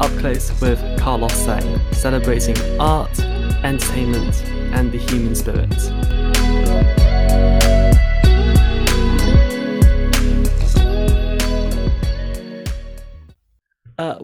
Up 0.00 0.10
Close 0.18 0.58
with 0.62 0.80
Carlos 0.98 1.34
Sang, 1.34 1.78
celebrating 1.92 2.56
art, 2.80 3.20
entertainment, 3.62 4.42
and 4.72 4.90
the 4.90 4.96
human 4.96 5.34
spirit. 5.34 6.19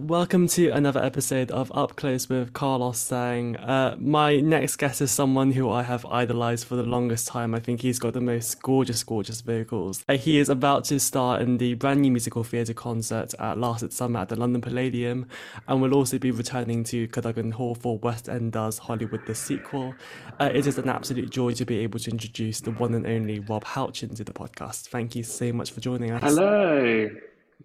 Welcome 0.07 0.47
to 0.51 0.69
another 0.69 1.03
episode 1.03 1.51
of 1.51 1.73
Up 1.75 1.97
Close 1.97 2.29
with 2.29 2.53
Carlos 2.53 2.97
Sang. 2.97 3.57
Uh, 3.57 3.97
my 3.99 4.37
next 4.37 4.77
guest 4.77 5.01
is 5.01 5.11
someone 5.11 5.51
who 5.51 5.69
I 5.69 5.83
have 5.83 6.07
idolized 6.07 6.69
for 6.69 6.77
the 6.77 6.85
longest 6.85 7.27
time. 7.27 7.57
I 7.57 7.59
think 7.59 7.81
he's 7.81 7.99
got 7.99 8.13
the 8.13 8.21
most 8.21 8.63
gorgeous, 8.63 9.03
gorgeous 9.03 9.41
vocals. 9.41 10.05
Uh, 10.09 10.17
he 10.17 10.39
is 10.39 10.49
about 10.49 10.85
to 10.85 11.01
star 11.01 11.41
in 11.41 11.59
the 11.59 11.75
brand 11.75 12.03
new 12.03 12.13
musical 12.13 12.45
theatre 12.45 12.73
concert 12.73 13.35
at 13.41 13.59
Last, 13.59 13.83
It's 13.83 13.97
Summer 13.97 14.21
at 14.21 14.29
the 14.29 14.37
London 14.37 14.61
Palladium 14.61 15.27
and 15.67 15.83
will 15.83 15.93
also 15.93 16.21
be 16.21 16.31
returning 16.31 16.85
to 16.85 17.09
Cadogan 17.09 17.51
Hall 17.51 17.75
for 17.75 17.99
West 17.99 18.29
End 18.29 18.53
Does 18.53 18.79
Hollywood 18.79 19.27
the 19.27 19.35
sequel. 19.35 19.93
Uh, 20.39 20.51
it 20.55 20.69
is 20.69 20.79
an 20.79 20.89
absolute 20.89 21.31
joy 21.31 21.51
to 21.55 21.65
be 21.65 21.81
able 21.81 21.99
to 21.99 22.13
introduce 22.13 22.61
the 22.61 22.71
one 22.71 22.95
and 22.95 23.09
only 23.09 23.41
Rob 23.41 23.65
Houchen 23.65 24.15
to 24.15 24.23
the 24.23 24.33
podcast. 24.33 24.87
Thank 24.87 25.17
you 25.17 25.25
so 25.25 25.53
much 25.53 25.73
for 25.73 25.81
joining 25.81 26.13
us. 26.13 26.23
Hello. 26.23 27.11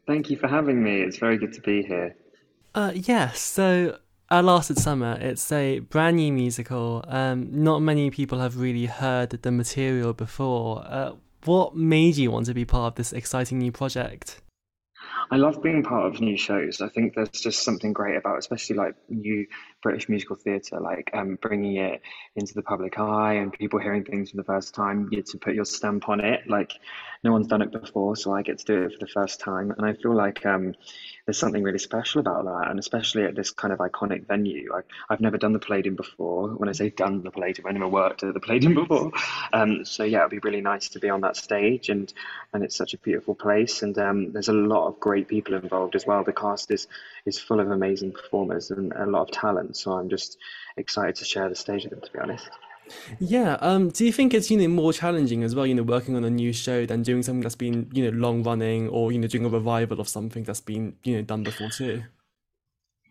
Thank 0.07 0.31
you 0.31 0.37
for 0.37 0.48
having 0.48 0.81
me. 0.81 1.01
It's 1.01 1.20
very 1.20 1.37
good 1.37 1.53
to 1.53 1.62
be 1.62 1.84
here. 1.84 2.15
Uh, 2.73 2.91
yes. 2.95 3.39
So, 3.39 3.98
at 4.30 4.45
Last, 4.45 4.71
It's 4.71 4.81
Summer, 4.81 5.17
it's 5.20 5.52
a 5.52 5.79
brand 5.79 6.16
new 6.17 6.31
musical. 6.31 7.03
Um, 7.07 7.49
not 7.52 7.79
many 7.79 8.09
people 8.12 8.39
have 8.39 8.57
really 8.57 8.85
heard 8.85 9.31
the 9.31 9.52
material 9.52 10.13
before. 10.13 10.85
Uh, 10.87 11.13
what 11.43 11.76
made 11.76 12.15
you 12.15 12.32
want 12.32 12.45
to 12.45 12.54
be 12.54 12.63
part 12.65 12.93
of 12.93 12.95
this 12.95 13.12
exciting 13.12 13.60
new 13.60 13.71
project? 13.71 14.41
I 15.32 15.37
love 15.37 15.63
being 15.63 15.82
part 15.82 16.05
of 16.05 16.20
new 16.20 16.37
shows. 16.37 16.82
I 16.82 16.90
think 16.90 17.15
there's 17.15 17.29
just 17.29 17.63
something 17.63 17.93
great 17.93 18.18
about, 18.18 18.37
especially 18.37 18.76
like 18.76 18.95
new 19.10 19.48
British 19.82 20.10
musical 20.10 20.35
theatre, 20.35 20.79
like 20.79 21.10
um, 21.13 21.38
bringing 21.41 21.77
it 21.77 22.01
into 22.35 22.54
the 22.54 22.62
public 22.62 22.99
eye 22.99 23.35
and 23.35 23.51
people 23.51 23.79
hearing 23.79 24.04
things 24.04 24.32
for 24.32 24.38
the 24.38 24.43
first 24.43 24.76
time. 24.76 25.07
You 25.10 25.17
get 25.17 25.27
to 25.27 25.38
put 25.38 25.55
your 25.55 25.65
stamp 25.65 26.10
on 26.10 26.20
it. 26.20 26.49
Like 26.49 26.73
no 27.23 27.32
one's 27.32 27.48
done 27.48 27.62
it 27.62 27.71
before, 27.71 28.15
so 28.15 28.34
I 28.34 28.41
get 28.41 28.60
to 28.60 28.65
do 28.65 28.84
it 28.84 28.93
for 28.93 29.05
the 29.05 29.12
first 29.12 29.40
time, 29.40 29.71
and 29.71 29.85
I 29.85 29.93
feel 29.93 30.13
like 30.13 30.45
um, 30.45 30.73
there's 31.32 31.40
something 31.40 31.63
really 31.63 31.79
special 31.79 32.20
about 32.20 32.43
that, 32.43 32.70
and 32.70 32.77
especially 32.77 33.24
at 33.24 33.35
this 33.35 33.51
kind 33.51 33.71
of 33.71 33.79
iconic 33.79 34.27
venue. 34.27 34.70
I, 34.76 34.82
I've 35.10 35.21
never 35.21 35.38
done 35.38 35.54
the 35.54 35.60
Palladium 35.60 35.96
before. 35.96 36.49
When 36.49 36.68
I 36.68 36.73
say 36.73 36.90
done 36.90 37.23
the 37.23 37.32
Palladium, 37.32 37.68
I 37.68 37.71
never 37.71 37.88
worked 37.88 38.23
at 38.23 38.34
the 38.34 38.41
Palladium 38.41 38.73
before. 38.85 39.13
Um, 39.54 39.85
so 39.85 40.04
yeah, 40.04 40.26
it'd 40.26 40.32
be 40.32 40.40
really 40.40 40.60
nice 40.60 40.90
to 40.90 40.99
be 40.99 41.10
on 41.10 41.21
that 41.21 41.38
stage, 41.38 41.88
and 41.88 42.12
and 42.51 42.65
it's 42.65 42.76
such 42.76 42.93
a 42.93 42.98
beautiful 42.98 43.34
place, 43.34 43.82
and 43.82 43.98
um, 43.98 44.34
there's 44.34 44.49
a 44.49 44.54
lot 44.54 44.90
of 44.90 44.99
great 44.99 45.29
people 45.29 45.54
involved 45.54 45.96
as 45.96 46.05
well. 46.05 46.21
The 46.26 46.34
cast 46.34 46.70
is 46.70 46.90
is 47.26 47.40
full 47.40 47.62
of 47.62 47.71
amazing 47.71 48.12
performers 48.12 48.70
and 48.70 48.91
a 48.91 49.05
lot 49.05 49.21
of 49.21 49.32
talent. 49.32 49.77
So 49.77 49.93
I'm 49.93 50.10
just 50.10 50.38
excited 50.76 51.16
to 51.16 51.23
share 51.23 51.48
the 51.48 51.55
stage 51.55 51.84
with 51.84 51.91
them. 51.91 52.01
To 52.01 52.12
be 52.12 52.20
honest. 52.20 52.49
Yeah. 53.20 53.57
Um. 53.61 53.89
Do 53.89 54.05
you 54.05 54.11
think 54.11 54.34
it's 54.34 54.49
you 54.51 54.57
know 54.57 54.67
more 54.67 54.93
challenging 54.93 55.43
as 55.43 55.55
well? 55.55 55.65
You 55.65 55.75
know, 55.75 55.84
working 55.84 56.15
on 56.15 56.23
a 56.23 56.29
new 56.29 56.53
show 56.53 56.85
than 56.85 57.03
doing 57.03 57.23
something 57.23 57.41
that's 57.41 57.55
been 57.55 57.89
you 57.93 58.09
know 58.09 58.17
long 58.17 58.43
running, 58.43 58.89
or 58.89 59.11
you 59.11 59.20
know 59.20 59.27
doing 59.27 59.45
a 59.45 59.49
revival 59.49 59.99
of 59.99 60.07
something 60.07 60.43
that's 60.43 60.61
been 60.61 60.95
you 61.03 61.15
know 61.15 61.21
done 61.21 61.43
before 61.43 61.70
too. 61.70 62.03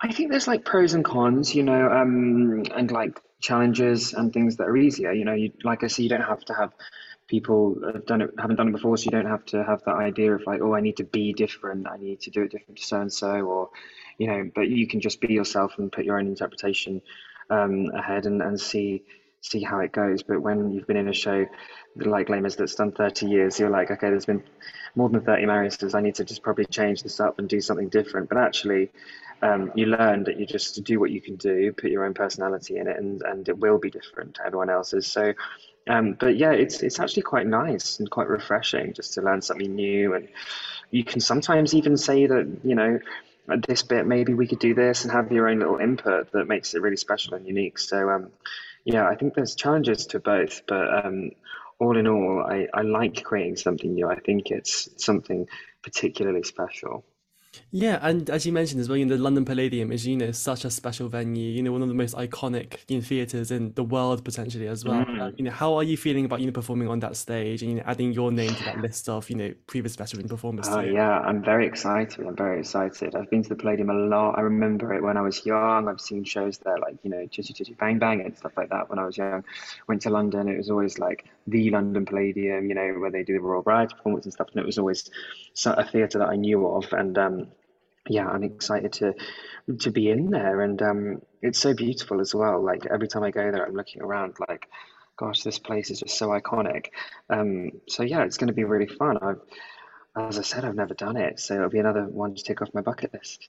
I 0.00 0.12
think 0.12 0.30
there's 0.30 0.48
like 0.48 0.64
pros 0.64 0.94
and 0.94 1.04
cons, 1.04 1.54
you 1.54 1.62
know, 1.62 1.90
um, 1.90 2.64
and 2.74 2.90
like 2.90 3.20
challenges 3.40 4.14
and 4.14 4.32
things 4.32 4.56
that 4.56 4.64
are 4.64 4.76
easier. 4.76 5.12
You 5.12 5.24
know, 5.24 5.34
you 5.34 5.52
like 5.62 5.84
I 5.84 5.88
say, 5.88 6.02
you 6.02 6.08
don't 6.08 6.22
have 6.22 6.44
to 6.46 6.54
have 6.54 6.72
people 7.28 7.80
have 7.92 8.06
done 8.06 8.22
it 8.22 8.30
haven't 8.38 8.56
done 8.56 8.68
it 8.68 8.72
before, 8.72 8.96
so 8.96 9.04
you 9.04 9.10
don't 9.10 9.26
have 9.26 9.44
to 9.46 9.62
have 9.62 9.82
that 9.84 9.96
idea 9.96 10.34
of 10.34 10.42
like, 10.46 10.60
oh, 10.62 10.74
I 10.74 10.80
need 10.80 10.96
to 10.98 11.04
be 11.04 11.32
different, 11.32 11.86
I 11.86 11.96
need 11.96 12.20
to 12.22 12.30
do 12.30 12.42
it 12.42 12.50
different 12.50 12.78
to 12.78 12.84
so 12.84 13.00
and 13.00 13.12
so, 13.12 13.30
or 13.30 13.70
you 14.18 14.26
know, 14.26 14.50
but 14.54 14.68
you 14.68 14.86
can 14.86 15.00
just 15.00 15.20
be 15.20 15.32
yourself 15.32 15.78
and 15.78 15.92
put 15.92 16.04
your 16.04 16.18
own 16.18 16.26
interpretation 16.26 17.02
um, 17.48 17.90
ahead 17.94 18.26
and, 18.26 18.42
and 18.42 18.60
see 18.60 19.04
see 19.40 19.62
how 19.62 19.80
it 19.80 19.92
goes. 19.92 20.22
But 20.22 20.42
when 20.42 20.70
you've 20.70 20.86
been 20.86 20.96
in 20.96 21.08
a 21.08 21.14
show 21.14 21.46
like 21.96 22.28
Mis 22.28 22.56
that's 22.56 22.74
done 22.74 22.92
30 22.92 23.26
years, 23.26 23.58
you're 23.58 23.70
like, 23.70 23.90
okay, 23.90 24.10
there's 24.10 24.26
been 24.26 24.42
more 24.94 25.08
than 25.08 25.22
30 25.22 25.44
Mariuses. 25.44 25.94
I 25.94 26.00
need 26.00 26.14
to 26.16 26.24
just 26.24 26.42
probably 26.42 26.66
change 26.66 27.02
this 27.02 27.20
up 27.20 27.38
and 27.38 27.48
do 27.48 27.60
something 27.60 27.88
different. 27.88 28.28
But 28.28 28.38
actually, 28.38 28.90
um, 29.42 29.72
you 29.74 29.86
learn 29.86 30.24
that 30.24 30.38
you 30.38 30.46
just 30.46 30.82
do 30.84 31.00
what 31.00 31.10
you 31.10 31.20
can 31.20 31.36
do, 31.36 31.72
put 31.72 31.90
your 31.90 32.04
own 32.04 32.14
personality 32.14 32.76
in 32.76 32.86
it, 32.86 32.98
and, 32.98 33.22
and 33.22 33.48
it 33.48 33.58
will 33.58 33.78
be 33.78 33.90
different 33.90 34.34
to 34.34 34.46
everyone 34.46 34.70
else's. 34.70 35.06
So, 35.06 35.32
um, 35.88 36.16
but 36.20 36.36
yeah, 36.36 36.52
it's 36.52 36.82
it's 36.82 37.00
actually 37.00 37.22
quite 37.22 37.46
nice 37.46 37.98
and 37.98 38.10
quite 38.10 38.28
refreshing 38.28 38.92
just 38.92 39.14
to 39.14 39.22
learn 39.22 39.40
something 39.40 39.74
new. 39.74 40.14
And 40.14 40.28
you 40.90 41.04
can 41.04 41.20
sometimes 41.20 41.74
even 41.74 41.96
say 41.96 42.26
that 42.26 42.58
you 42.62 42.74
know 42.74 43.00
this 43.66 43.82
bit 43.82 44.06
maybe 44.06 44.34
we 44.34 44.46
could 44.46 44.58
do 44.58 44.74
this 44.74 45.02
and 45.02 45.12
have 45.12 45.32
your 45.32 45.48
own 45.48 45.58
little 45.58 45.78
input 45.78 46.30
that 46.32 46.46
makes 46.46 46.74
it 46.74 46.82
really 46.82 46.96
special 46.96 47.34
and 47.34 47.46
unique. 47.46 47.78
So 47.78 48.10
um, 48.10 48.30
yeah, 48.84 49.06
I 49.08 49.14
think 49.14 49.34
there's 49.34 49.54
challenges 49.54 50.06
to 50.08 50.20
both, 50.20 50.62
but 50.66 51.04
um, 51.04 51.30
all 51.78 51.96
in 51.96 52.06
all, 52.06 52.44
I, 52.48 52.66
I 52.74 52.82
like 52.82 53.22
creating 53.24 53.56
something 53.56 53.94
new. 53.94 54.08
I 54.08 54.18
think 54.20 54.50
it's 54.50 54.88
something 55.02 55.46
particularly 55.82 56.42
special. 56.42 57.04
Yeah, 57.72 57.98
and 58.02 58.28
as 58.30 58.46
you 58.46 58.52
mentioned 58.52 58.80
as 58.80 58.88
well, 58.88 58.96
you 58.96 59.06
know, 59.06 59.16
the 59.16 59.22
London 59.22 59.44
Palladium 59.44 59.90
is, 59.92 60.06
you 60.06 60.16
know, 60.16 60.30
such 60.32 60.64
a 60.64 60.70
special 60.70 61.08
venue, 61.08 61.50
you 61.50 61.62
know, 61.62 61.72
one 61.72 61.82
of 61.82 61.88
the 61.88 61.94
most 61.94 62.14
iconic, 62.16 62.78
you 62.88 62.98
know, 62.98 63.02
theatres 63.02 63.50
in 63.50 63.72
the 63.74 63.84
world 63.84 64.24
potentially 64.24 64.68
as 64.68 64.84
well. 64.84 65.04
Mm. 65.04 65.20
Uh, 65.20 65.30
you 65.36 65.44
know, 65.44 65.50
how 65.50 65.74
are 65.74 65.82
you 65.82 65.96
feeling 65.96 66.24
about, 66.24 66.40
you 66.40 66.46
know, 66.46 66.52
performing 66.52 66.88
on 66.88 67.00
that 67.00 67.16
stage 67.16 67.62
and, 67.62 67.70
you 67.70 67.76
know, 67.78 67.84
adding 67.86 68.12
your 68.12 68.30
name 68.32 68.54
to 68.56 68.64
that 68.64 68.78
list 68.78 69.08
of, 69.08 69.28
you 69.30 69.36
know, 69.36 69.52
previous 69.66 69.96
veteran 69.96 70.28
performers 70.28 70.68
Oh 70.68 70.82
too? 70.82 70.88
yeah, 70.92 71.20
I'm 71.20 71.42
very 71.42 71.66
excited. 71.66 72.26
I'm 72.26 72.36
very 72.36 72.60
excited. 72.60 73.14
I've 73.14 73.30
been 73.30 73.42
to 73.42 73.48
the 73.48 73.56
Palladium 73.56 73.90
a 73.90 73.94
lot. 73.94 74.38
I 74.38 74.42
remember 74.42 74.94
it 74.94 75.02
when 75.02 75.16
I 75.16 75.22
was 75.22 75.44
young. 75.46 75.88
I've 75.88 76.00
seen 76.00 76.22
shows 76.24 76.58
there 76.58 76.78
like, 76.78 76.98
you 77.02 77.10
know, 77.10 77.26
Chitty 77.26 77.52
Chitty 77.54 77.74
Bang 77.74 77.98
Bang 77.98 78.20
and 78.20 78.36
stuff 78.36 78.52
like 78.56 78.70
that 78.70 78.88
when 78.90 78.98
I 78.98 79.06
was 79.06 79.16
young. 79.16 79.44
Went 79.88 80.02
to 80.02 80.10
London, 80.10 80.48
it 80.48 80.56
was 80.56 80.70
always 80.70 80.98
like 80.98 81.24
the 81.46 81.70
London 81.70 82.04
Palladium, 82.04 82.68
you 82.68 82.74
know, 82.74 82.92
where 82.98 83.10
they 83.10 83.22
do 83.24 83.32
the 83.32 83.40
Royal 83.40 83.62
Bride 83.62 83.90
performance 83.90 84.26
and 84.26 84.32
stuff, 84.32 84.48
and 84.52 84.60
it 84.60 84.66
was 84.66 84.78
always 84.78 85.10
a 85.66 85.84
theatre 85.84 86.18
that 86.18 86.28
I 86.28 86.36
knew 86.36 86.66
of. 86.66 86.92
And 86.92 87.16
um, 87.18 87.39
yeah, 88.10 88.26
I'm 88.28 88.42
excited 88.42 88.92
to 88.94 89.14
to 89.78 89.90
be 89.90 90.10
in 90.10 90.30
there, 90.30 90.60
and 90.62 90.82
um, 90.82 91.22
it's 91.42 91.58
so 91.60 91.74
beautiful 91.74 92.20
as 92.20 92.34
well. 92.34 92.62
Like 92.64 92.86
every 92.86 93.08
time 93.08 93.22
I 93.22 93.30
go 93.30 93.50
there, 93.52 93.64
I'm 93.64 93.74
looking 93.74 94.02
around, 94.02 94.34
like, 94.48 94.66
gosh, 95.16 95.42
this 95.42 95.58
place 95.60 95.90
is 95.90 96.00
just 96.00 96.18
so 96.18 96.28
iconic. 96.30 96.86
Um, 97.30 97.70
so 97.88 98.02
yeah, 98.02 98.24
it's 98.24 98.36
going 98.36 98.48
to 98.48 98.54
be 98.54 98.64
really 98.64 98.88
fun. 98.88 99.18
I've, 99.22 99.40
as 100.16 100.38
I 100.38 100.42
said, 100.42 100.64
I've 100.64 100.74
never 100.74 100.94
done 100.94 101.16
it, 101.16 101.38
so 101.38 101.54
it'll 101.54 101.70
be 101.70 101.78
another 101.78 102.04
one 102.04 102.34
to 102.34 102.42
tick 102.42 102.62
off 102.62 102.74
my 102.74 102.80
bucket 102.82 103.14
list. 103.14 103.48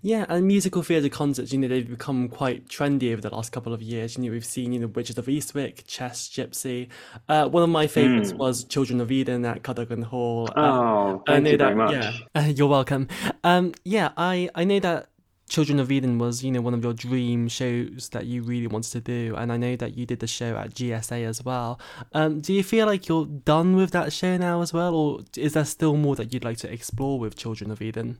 Yeah, 0.00 0.26
and 0.28 0.46
musical 0.46 0.82
theatre 0.82 1.08
concerts, 1.08 1.52
you 1.52 1.58
know, 1.58 1.68
they've 1.68 1.88
become 1.88 2.28
quite 2.28 2.68
trendy 2.68 3.12
over 3.12 3.20
the 3.22 3.30
last 3.30 3.52
couple 3.52 3.72
of 3.72 3.80
years. 3.80 4.16
You 4.16 4.24
know, 4.24 4.30
we've 4.32 4.44
seen, 4.44 4.72
you 4.72 4.80
know, 4.80 4.88
Witches 4.88 5.18
of 5.18 5.26
Eastwick, 5.26 5.84
Chess, 5.86 6.28
Gypsy. 6.28 6.88
Uh, 7.28 7.48
one 7.48 7.62
of 7.62 7.68
my 7.68 7.86
favourites 7.86 8.32
Mm. 8.32 8.38
was 8.38 8.64
Children 8.64 9.00
of 9.00 9.12
Eden 9.12 9.44
at 9.44 9.62
Cadogan 9.62 10.02
Hall. 10.02 10.48
Uh, 10.56 10.60
Oh, 10.60 11.22
I 11.28 11.32
thank 11.32 11.44
know 11.44 11.50
you 11.50 11.56
very 11.58 11.70
that, 11.70 11.76
much. 11.76 11.92
yeah, 11.92 12.12
uh, 12.34 12.46
you're 12.48 12.66
welcome. 12.68 13.06
Um, 13.44 13.72
yeah, 13.84 14.10
I, 14.16 14.48
I 14.54 14.64
know 14.64 14.80
that 14.80 15.08
Children 15.48 15.78
of 15.80 15.92
Eden 15.92 16.18
was, 16.18 16.42
you 16.42 16.50
know, 16.50 16.60
one 16.62 16.74
of 16.74 16.82
your 16.82 16.94
dream 16.94 17.46
shows 17.46 18.08
that 18.10 18.26
you 18.26 18.42
really 18.42 18.66
wanted 18.66 18.90
to 18.92 19.00
do, 19.00 19.34
and 19.36 19.52
I 19.52 19.58
know 19.58 19.76
that 19.76 19.96
you 19.96 20.06
did 20.06 20.18
the 20.20 20.26
show 20.26 20.56
at 20.56 20.74
GSA 20.74 21.24
as 21.26 21.44
well. 21.44 21.78
Um, 22.14 22.40
do 22.40 22.52
you 22.52 22.64
feel 22.64 22.86
like 22.86 23.06
you're 23.06 23.26
done 23.26 23.76
with 23.76 23.90
that 23.92 24.12
show 24.12 24.36
now 24.38 24.62
as 24.62 24.72
well, 24.72 24.94
or 24.94 25.20
is 25.36 25.52
there 25.52 25.64
still 25.66 25.96
more 25.96 26.16
that 26.16 26.32
you'd 26.32 26.44
like 26.44 26.56
to 26.58 26.72
explore 26.72 27.18
with 27.20 27.36
Children 27.36 27.70
of 27.70 27.80
Eden? 27.82 28.18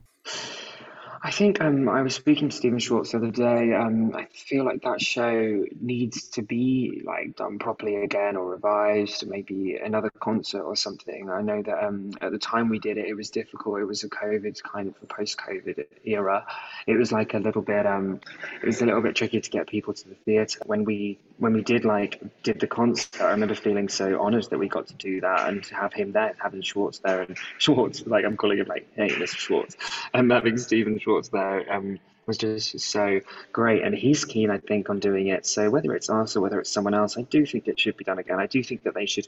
I 1.25 1.31
think 1.31 1.61
um, 1.61 1.87
I 1.87 2.01
was 2.01 2.15
speaking 2.15 2.49
to 2.49 2.55
Stephen 2.55 2.79
Schwartz 2.79 3.11
the 3.11 3.17
other 3.17 3.31
day. 3.31 3.73
Um, 3.73 4.13
I 4.13 4.25
feel 4.25 4.65
like 4.65 4.81
that 4.81 5.01
show 5.01 5.63
needs 5.79 6.27
to 6.31 6.41
be 6.41 7.01
like 7.05 7.37
done 7.37 7.59
properly 7.59 7.95
again 7.95 8.35
or 8.35 8.49
revised, 8.49 9.25
maybe 9.25 9.77
another 9.77 10.09
concert 10.19 10.63
or 10.63 10.75
something. 10.75 11.29
I 11.29 11.41
know 11.41 11.61
that 11.61 11.81
um, 11.81 12.11
at 12.19 12.33
the 12.33 12.37
time 12.37 12.67
we 12.67 12.77
did 12.77 12.97
it, 12.97 13.05
it 13.07 13.13
was 13.13 13.29
difficult. 13.29 13.79
It 13.79 13.85
was 13.85 14.03
a 14.03 14.09
COVID 14.09 14.61
kind 14.63 14.89
of 14.89 14.95
a 15.01 15.05
post-COVID 15.05 15.85
era. 16.03 16.45
It 16.87 16.97
was 16.97 17.13
like 17.13 17.33
a 17.33 17.39
little 17.39 17.61
bit. 17.61 17.85
Um, 17.85 18.19
it 18.61 18.65
was 18.65 18.81
a 18.81 18.85
little 18.85 19.01
bit 19.01 19.15
tricky 19.15 19.39
to 19.39 19.49
get 19.49 19.67
people 19.67 19.93
to 19.93 20.09
the 20.09 20.15
theatre. 20.15 20.59
When 20.65 20.83
we 20.83 21.19
when 21.37 21.53
we 21.53 21.61
did 21.61 21.85
like 21.85 22.19
did 22.43 22.59
the 22.59 22.67
concert, 22.67 23.21
I 23.21 23.31
remember 23.31 23.55
feeling 23.55 23.87
so 23.87 24.19
honoured 24.19 24.49
that 24.49 24.59
we 24.59 24.67
got 24.67 24.87
to 24.87 24.93
do 24.95 25.21
that 25.21 25.47
and 25.47 25.63
to 25.63 25.75
have 25.75 25.93
him 25.93 26.11
there, 26.11 26.35
having 26.37 26.61
Schwartz 26.61 26.99
there 26.99 27.21
and 27.21 27.37
Schwartz, 27.59 28.05
like 28.05 28.25
I'm 28.25 28.35
calling 28.35 28.57
him 28.57 28.67
like, 28.67 28.87
hey, 28.95 29.07
Mr. 29.07 29.37
Schwartz, 29.37 29.77
and 30.13 30.29
having 30.29 30.57
Stephen 30.57 30.99
Schwartz 30.99 31.12
there 31.21 31.71
um, 31.71 31.99
was 32.25 32.37
just 32.37 32.79
so 32.79 33.19
great. 33.51 33.83
And 33.83 33.95
he's 33.95 34.25
keen, 34.25 34.49
I 34.49 34.57
think, 34.57 34.89
on 34.89 34.99
doing 34.99 35.27
it. 35.27 35.45
So 35.45 35.69
whether 35.69 35.93
it's 35.93 36.09
us 36.09 36.35
or 36.35 36.41
whether 36.41 36.59
it's 36.59 36.71
someone 36.71 36.93
else, 36.93 37.17
I 37.17 37.21
do 37.23 37.45
think 37.45 37.67
it 37.67 37.79
should 37.79 37.97
be 37.97 38.03
done 38.03 38.19
again. 38.19 38.39
I 38.39 38.47
do 38.47 38.63
think 38.63 38.83
that 38.83 38.93
they 38.93 39.05
should, 39.05 39.27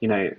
you 0.00 0.08
know, 0.08 0.30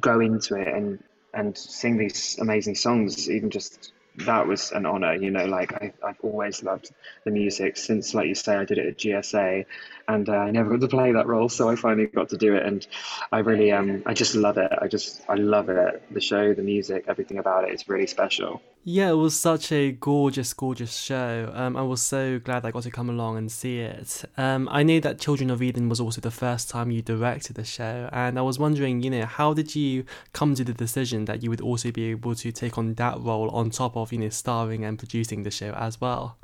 go 0.00 0.20
into 0.20 0.56
it 0.56 0.68
and 0.68 1.02
and 1.34 1.56
sing 1.56 1.98
these 1.98 2.38
amazing 2.40 2.74
songs, 2.74 3.28
even 3.30 3.50
just 3.50 3.92
that 4.24 4.46
was 4.46 4.72
an 4.72 4.86
honor, 4.86 5.14
you 5.14 5.30
know, 5.30 5.44
like 5.44 5.74
I, 5.74 5.92
I've 6.02 6.20
always 6.22 6.62
loved 6.62 6.90
the 7.24 7.30
music 7.30 7.76
since, 7.76 8.14
like 8.14 8.26
you 8.26 8.34
say, 8.34 8.56
I 8.56 8.64
did 8.64 8.78
it 8.78 8.86
at 8.86 8.96
GSA 8.96 9.66
and 10.08 10.28
uh, 10.28 10.32
I 10.32 10.50
never 10.50 10.70
got 10.70 10.80
to 10.80 10.88
play 10.88 11.12
that 11.12 11.26
role. 11.26 11.48
So 11.48 11.68
I 11.68 11.76
finally 11.76 12.06
got 12.06 12.30
to 12.30 12.36
do 12.38 12.56
it. 12.56 12.64
And 12.64 12.86
I 13.30 13.40
really, 13.40 13.72
um, 13.72 14.02
I 14.06 14.14
just 14.14 14.34
love 14.34 14.56
it. 14.58 14.72
I 14.80 14.88
just, 14.88 15.22
I 15.28 15.34
love 15.34 15.68
it. 15.68 16.02
The 16.10 16.20
show, 16.20 16.54
the 16.54 16.62
music, 16.62 17.04
everything 17.08 17.38
about 17.38 17.68
it 17.68 17.74
is 17.74 17.88
really 17.88 18.06
special. 18.06 18.62
Yeah, 18.88 19.10
it 19.10 19.14
was 19.14 19.34
such 19.34 19.72
a 19.72 19.90
gorgeous, 19.90 20.52
gorgeous 20.54 20.96
show. 20.96 21.50
Um, 21.52 21.76
I 21.76 21.82
was 21.82 22.00
so 22.00 22.38
glad 22.38 22.64
I 22.64 22.70
got 22.70 22.84
to 22.84 22.90
come 22.92 23.10
along 23.10 23.36
and 23.36 23.50
see 23.50 23.80
it. 23.80 24.24
Um, 24.36 24.68
I 24.70 24.84
knew 24.84 25.00
that 25.00 25.18
Children 25.18 25.50
of 25.50 25.60
Eden 25.60 25.88
was 25.88 25.98
also 25.98 26.20
the 26.20 26.30
first 26.30 26.70
time 26.70 26.92
you 26.92 27.02
directed 27.02 27.56
the 27.56 27.64
show, 27.64 28.08
and 28.12 28.38
I 28.38 28.42
was 28.42 28.60
wondering, 28.60 29.02
you 29.02 29.10
know, 29.10 29.26
how 29.26 29.54
did 29.54 29.74
you 29.74 30.04
come 30.32 30.54
to 30.54 30.62
the 30.62 30.72
decision 30.72 31.24
that 31.24 31.42
you 31.42 31.50
would 31.50 31.60
also 31.60 31.90
be 31.90 32.12
able 32.12 32.36
to 32.36 32.52
take 32.52 32.78
on 32.78 32.94
that 32.94 33.18
role 33.18 33.50
on 33.50 33.70
top 33.70 33.96
of, 33.96 34.12
you 34.12 34.20
know, 34.20 34.28
starring 34.28 34.84
and 34.84 35.00
producing 35.00 35.42
the 35.42 35.50
show 35.50 35.72
as 35.72 36.00
well? 36.00 36.38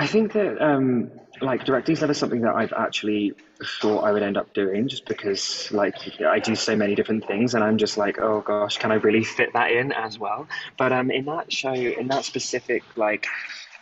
I 0.00 0.06
think 0.06 0.32
that 0.32 0.58
um, 0.64 1.10
like 1.42 1.66
directing 1.66 1.92
is 1.92 2.00
never 2.00 2.14
something 2.14 2.40
that 2.40 2.54
I've 2.54 2.72
actually 2.72 3.34
thought 3.82 4.02
I 4.02 4.12
would 4.12 4.22
end 4.22 4.38
up 4.38 4.54
doing, 4.54 4.88
just 4.88 5.04
because 5.04 5.70
like 5.72 5.94
I 6.22 6.38
do 6.38 6.56
so 6.56 6.74
many 6.74 6.94
different 6.94 7.26
things, 7.26 7.54
and 7.54 7.62
I'm 7.62 7.76
just 7.76 7.98
like, 7.98 8.18
oh 8.18 8.40
gosh, 8.40 8.78
can 8.78 8.92
I 8.92 8.94
really 8.94 9.22
fit 9.22 9.52
that 9.52 9.72
in 9.72 9.92
as 9.92 10.18
well? 10.18 10.48
But 10.78 10.94
um, 10.94 11.10
in 11.10 11.26
that 11.26 11.52
show, 11.52 11.74
in 11.74 12.08
that 12.08 12.24
specific 12.24 12.82
like 12.96 13.26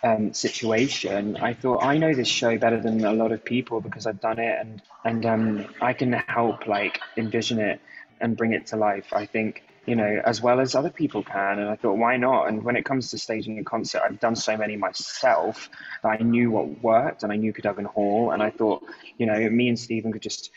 um, 0.02 0.34
situation, 0.34 1.36
I 1.36 1.54
thought 1.54 1.84
I 1.84 1.98
know 1.98 2.12
this 2.12 2.26
show 2.26 2.58
better 2.58 2.80
than 2.80 3.04
a 3.04 3.12
lot 3.12 3.30
of 3.30 3.44
people 3.44 3.80
because 3.80 4.04
I've 4.04 4.20
done 4.20 4.40
it, 4.40 4.58
and 4.58 4.82
and 5.04 5.24
um, 5.24 5.66
I 5.80 5.92
can 5.92 6.14
help 6.14 6.66
like 6.66 6.98
envision 7.16 7.60
it 7.60 7.80
and 8.20 8.36
bring 8.36 8.54
it 8.54 8.66
to 8.66 8.76
life. 8.76 9.12
I 9.12 9.26
think 9.26 9.62
you 9.88 9.96
know, 9.96 10.20
as 10.24 10.42
well 10.42 10.60
as 10.60 10.74
other 10.74 10.90
people 10.90 11.22
can. 11.22 11.58
And 11.58 11.68
I 11.68 11.76
thought, 11.76 11.96
why 11.96 12.16
not? 12.18 12.48
And 12.48 12.62
when 12.62 12.76
it 12.76 12.84
comes 12.84 13.10
to 13.10 13.18
staging 13.18 13.58
a 13.58 13.64
concert, 13.64 14.02
I've 14.04 14.20
done 14.20 14.36
so 14.36 14.56
many 14.56 14.76
myself 14.76 15.70
that 16.02 16.20
I 16.20 16.22
knew 16.22 16.50
what 16.50 16.82
worked 16.82 17.22
and 17.22 17.32
I 17.32 17.36
knew 17.36 17.52
Cadogan 17.52 17.86
Hall. 17.86 18.32
And 18.32 18.42
I 18.42 18.50
thought, 18.50 18.84
you 19.16 19.26
know, 19.26 19.48
me 19.48 19.68
and 19.68 19.78
Stephen 19.78 20.12
could 20.12 20.22
just 20.22 20.50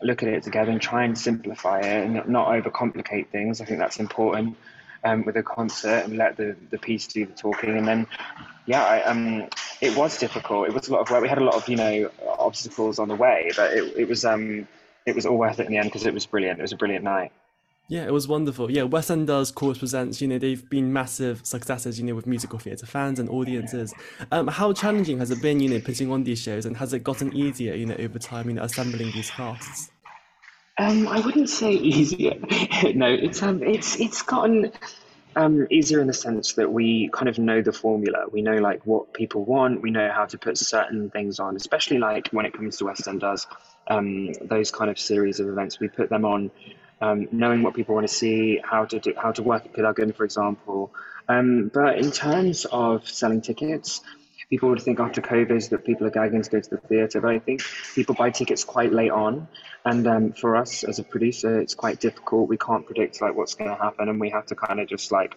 look 0.00 0.22
at 0.22 0.28
it 0.28 0.44
together 0.44 0.70
and 0.70 0.80
try 0.80 1.04
and 1.04 1.18
simplify 1.18 1.80
it 1.80 2.06
and 2.06 2.28
not 2.28 2.48
overcomplicate 2.48 3.28
things. 3.30 3.60
I 3.60 3.64
think 3.64 3.80
that's 3.80 3.98
important 3.98 4.56
um, 5.02 5.24
with 5.24 5.36
a 5.36 5.42
concert 5.42 6.04
and 6.04 6.16
let 6.16 6.36
the, 6.36 6.56
the 6.70 6.78
piece 6.78 7.08
do 7.08 7.26
the 7.26 7.32
talking. 7.32 7.76
And 7.76 7.86
then, 7.86 8.06
yeah, 8.66 8.84
I, 8.84 9.02
um, 9.02 9.48
it 9.80 9.96
was 9.96 10.18
difficult. 10.18 10.68
It 10.68 10.74
was 10.74 10.88
a 10.88 10.92
lot 10.92 11.00
of 11.00 11.10
work. 11.10 11.22
We 11.22 11.28
had 11.28 11.38
a 11.38 11.44
lot 11.44 11.54
of, 11.54 11.68
you 11.68 11.76
know, 11.76 12.10
obstacles 12.38 13.00
on 13.00 13.08
the 13.08 13.16
way, 13.16 13.50
but 13.56 13.72
it, 13.72 13.96
it 13.96 14.08
was, 14.08 14.24
um, 14.24 14.68
it 15.04 15.16
was 15.16 15.26
all 15.26 15.36
worth 15.36 15.58
it 15.58 15.66
in 15.66 15.72
the 15.72 15.78
end 15.78 15.88
because 15.88 16.06
it 16.06 16.14
was 16.14 16.26
brilliant. 16.26 16.60
It 16.60 16.62
was 16.62 16.72
a 16.72 16.76
brilliant 16.76 17.04
night. 17.04 17.32
Yeah, 17.90 18.04
it 18.04 18.12
was 18.12 18.28
wonderful. 18.28 18.70
Yeah, 18.70 18.82
West 18.82 19.10
End 19.10 19.26
does 19.26 19.50
Chorus 19.50 19.78
Presents, 19.78 20.20
you 20.20 20.28
know, 20.28 20.38
they've 20.38 20.68
been 20.68 20.92
massive 20.92 21.40
successes, 21.46 21.98
you 21.98 22.04
know, 22.04 22.14
with 22.14 22.26
musical 22.26 22.58
theatre 22.58 22.84
fans 22.84 23.18
and 23.18 23.30
audiences. 23.30 23.94
Um, 24.30 24.46
how 24.46 24.74
challenging 24.74 25.18
has 25.20 25.30
it 25.30 25.40
been, 25.40 25.58
you 25.58 25.70
know, 25.70 25.80
putting 25.80 26.12
on 26.12 26.22
these 26.22 26.38
shows 26.38 26.66
and 26.66 26.76
has 26.76 26.92
it 26.92 27.02
gotten 27.02 27.34
easier, 27.34 27.74
you 27.74 27.86
know, 27.86 27.96
over 27.98 28.18
time, 28.18 28.50
you 28.50 28.56
know, 28.56 28.62
assembling 28.62 29.10
these 29.12 29.30
casts? 29.30 29.90
Um, 30.76 31.08
I 31.08 31.20
wouldn't 31.20 31.48
say 31.48 31.72
easier. 31.72 32.34
no, 32.94 33.06
it's 33.06 33.42
um, 33.42 33.62
it's 33.62 33.98
it's 33.98 34.20
gotten 34.20 34.70
um, 35.34 35.66
easier 35.70 36.00
in 36.00 36.06
the 36.06 36.14
sense 36.14 36.52
that 36.52 36.70
we 36.70 37.08
kind 37.14 37.28
of 37.28 37.38
know 37.38 37.62
the 37.62 37.72
formula. 37.72 38.26
We 38.30 38.42
know 38.42 38.58
like 38.58 38.86
what 38.86 39.14
people 39.14 39.46
want. 39.46 39.80
We 39.80 39.90
know 39.90 40.10
how 40.12 40.26
to 40.26 40.36
put 40.36 40.58
certain 40.58 41.08
things 41.08 41.40
on, 41.40 41.56
especially 41.56 41.98
like 41.98 42.28
when 42.32 42.44
it 42.44 42.52
comes 42.52 42.76
to 42.76 42.84
West 42.84 43.08
End 43.08 43.20
does 43.20 43.46
um, 43.88 44.34
those 44.42 44.70
kind 44.70 44.90
of 44.90 44.98
series 44.98 45.40
of 45.40 45.48
events. 45.48 45.80
We 45.80 45.88
put 45.88 46.10
them 46.10 46.26
on 46.26 46.50
um, 47.00 47.28
knowing 47.32 47.62
what 47.62 47.74
people 47.74 47.94
want 47.94 48.08
to 48.08 48.14
see, 48.14 48.60
how 48.62 48.84
to 48.84 48.98
do, 48.98 49.14
how 49.16 49.32
to 49.32 49.42
work 49.42 49.64
a 49.64 49.68
Cadogan, 49.68 50.12
for 50.12 50.24
example. 50.24 50.92
Um, 51.28 51.70
but 51.72 51.98
in 51.98 52.10
terms 52.10 52.64
of 52.66 53.08
selling 53.08 53.40
tickets, 53.40 54.00
people 54.50 54.70
would 54.70 54.80
think 54.80 54.98
after 54.98 55.20
COVID 55.20 55.68
that 55.68 55.84
people 55.84 56.06
are 56.06 56.10
gagging 56.10 56.42
to 56.42 56.50
go 56.50 56.60
to 56.60 56.70
the 56.70 56.78
theatre, 56.78 57.20
but 57.20 57.30
I 57.30 57.38
think 57.38 57.62
people 57.94 58.14
buy 58.14 58.30
tickets 58.30 58.64
quite 58.64 58.92
late 58.92 59.10
on, 59.10 59.46
and 59.84 60.06
um, 60.06 60.32
for 60.32 60.56
us 60.56 60.84
as 60.84 60.98
a 60.98 61.04
producer, 61.04 61.60
it's 61.60 61.74
quite 61.74 62.00
difficult. 62.00 62.48
We 62.48 62.56
can't 62.56 62.84
predict 62.86 63.20
like 63.20 63.34
what's 63.34 63.54
going 63.54 63.70
to 63.70 63.76
happen, 63.76 64.08
and 64.08 64.18
we 64.18 64.30
have 64.30 64.46
to 64.46 64.54
kind 64.54 64.80
of 64.80 64.88
just 64.88 65.12
like 65.12 65.36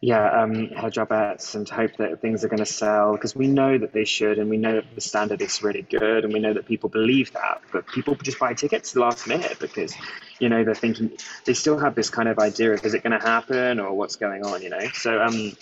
yeah, 0.00 0.42
um, 0.42 0.68
hedge 0.68 0.98
our 0.98 1.06
bets 1.06 1.54
and 1.54 1.68
hope 1.68 1.96
that 1.96 2.20
things 2.20 2.44
are 2.44 2.48
going 2.48 2.58
to 2.58 2.66
sell 2.66 3.12
because 3.12 3.34
we 3.34 3.46
know 3.46 3.78
that 3.78 3.92
they 3.92 4.04
should, 4.04 4.38
and 4.38 4.50
we 4.50 4.58
know 4.58 4.74
that 4.76 4.94
the 4.94 5.00
standard 5.00 5.40
is 5.40 5.62
really 5.62 5.82
good, 5.82 6.24
and 6.24 6.32
we 6.32 6.38
know 6.38 6.52
that 6.52 6.66
people 6.66 6.88
believe 6.88 7.32
that. 7.32 7.62
But 7.72 7.86
people 7.86 8.14
just 8.16 8.38
buy 8.38 8.52
tickets 8.54 8.94
last 8.94 9.26
minute 9.26 9.58
because, 9.58 9.94
you 10.38 10.48
know, 10.48 10.64
they're 10.64 10.74
thinking 10.74 11.12
they 11.46 11.54
still 11.54 11.78
have 11.78 11.94
this 11.94 12.10
kind 12.10 12.28
of 12.28 12.38
idea 12.38 12.74
of 12.74 12.84
is 12.84 12.92
it 12.94 13.02
going 13.02 13.18
to 13.18 13.26
happen 13.26 13.80
or 13.80 13.94
what's 13.94 14.16
going 14.16 14.44
on, 14.44 14.62
you 14.62 14.68
know. 14.68 14.86
So 14.92 15.20
um, 15.20 15.52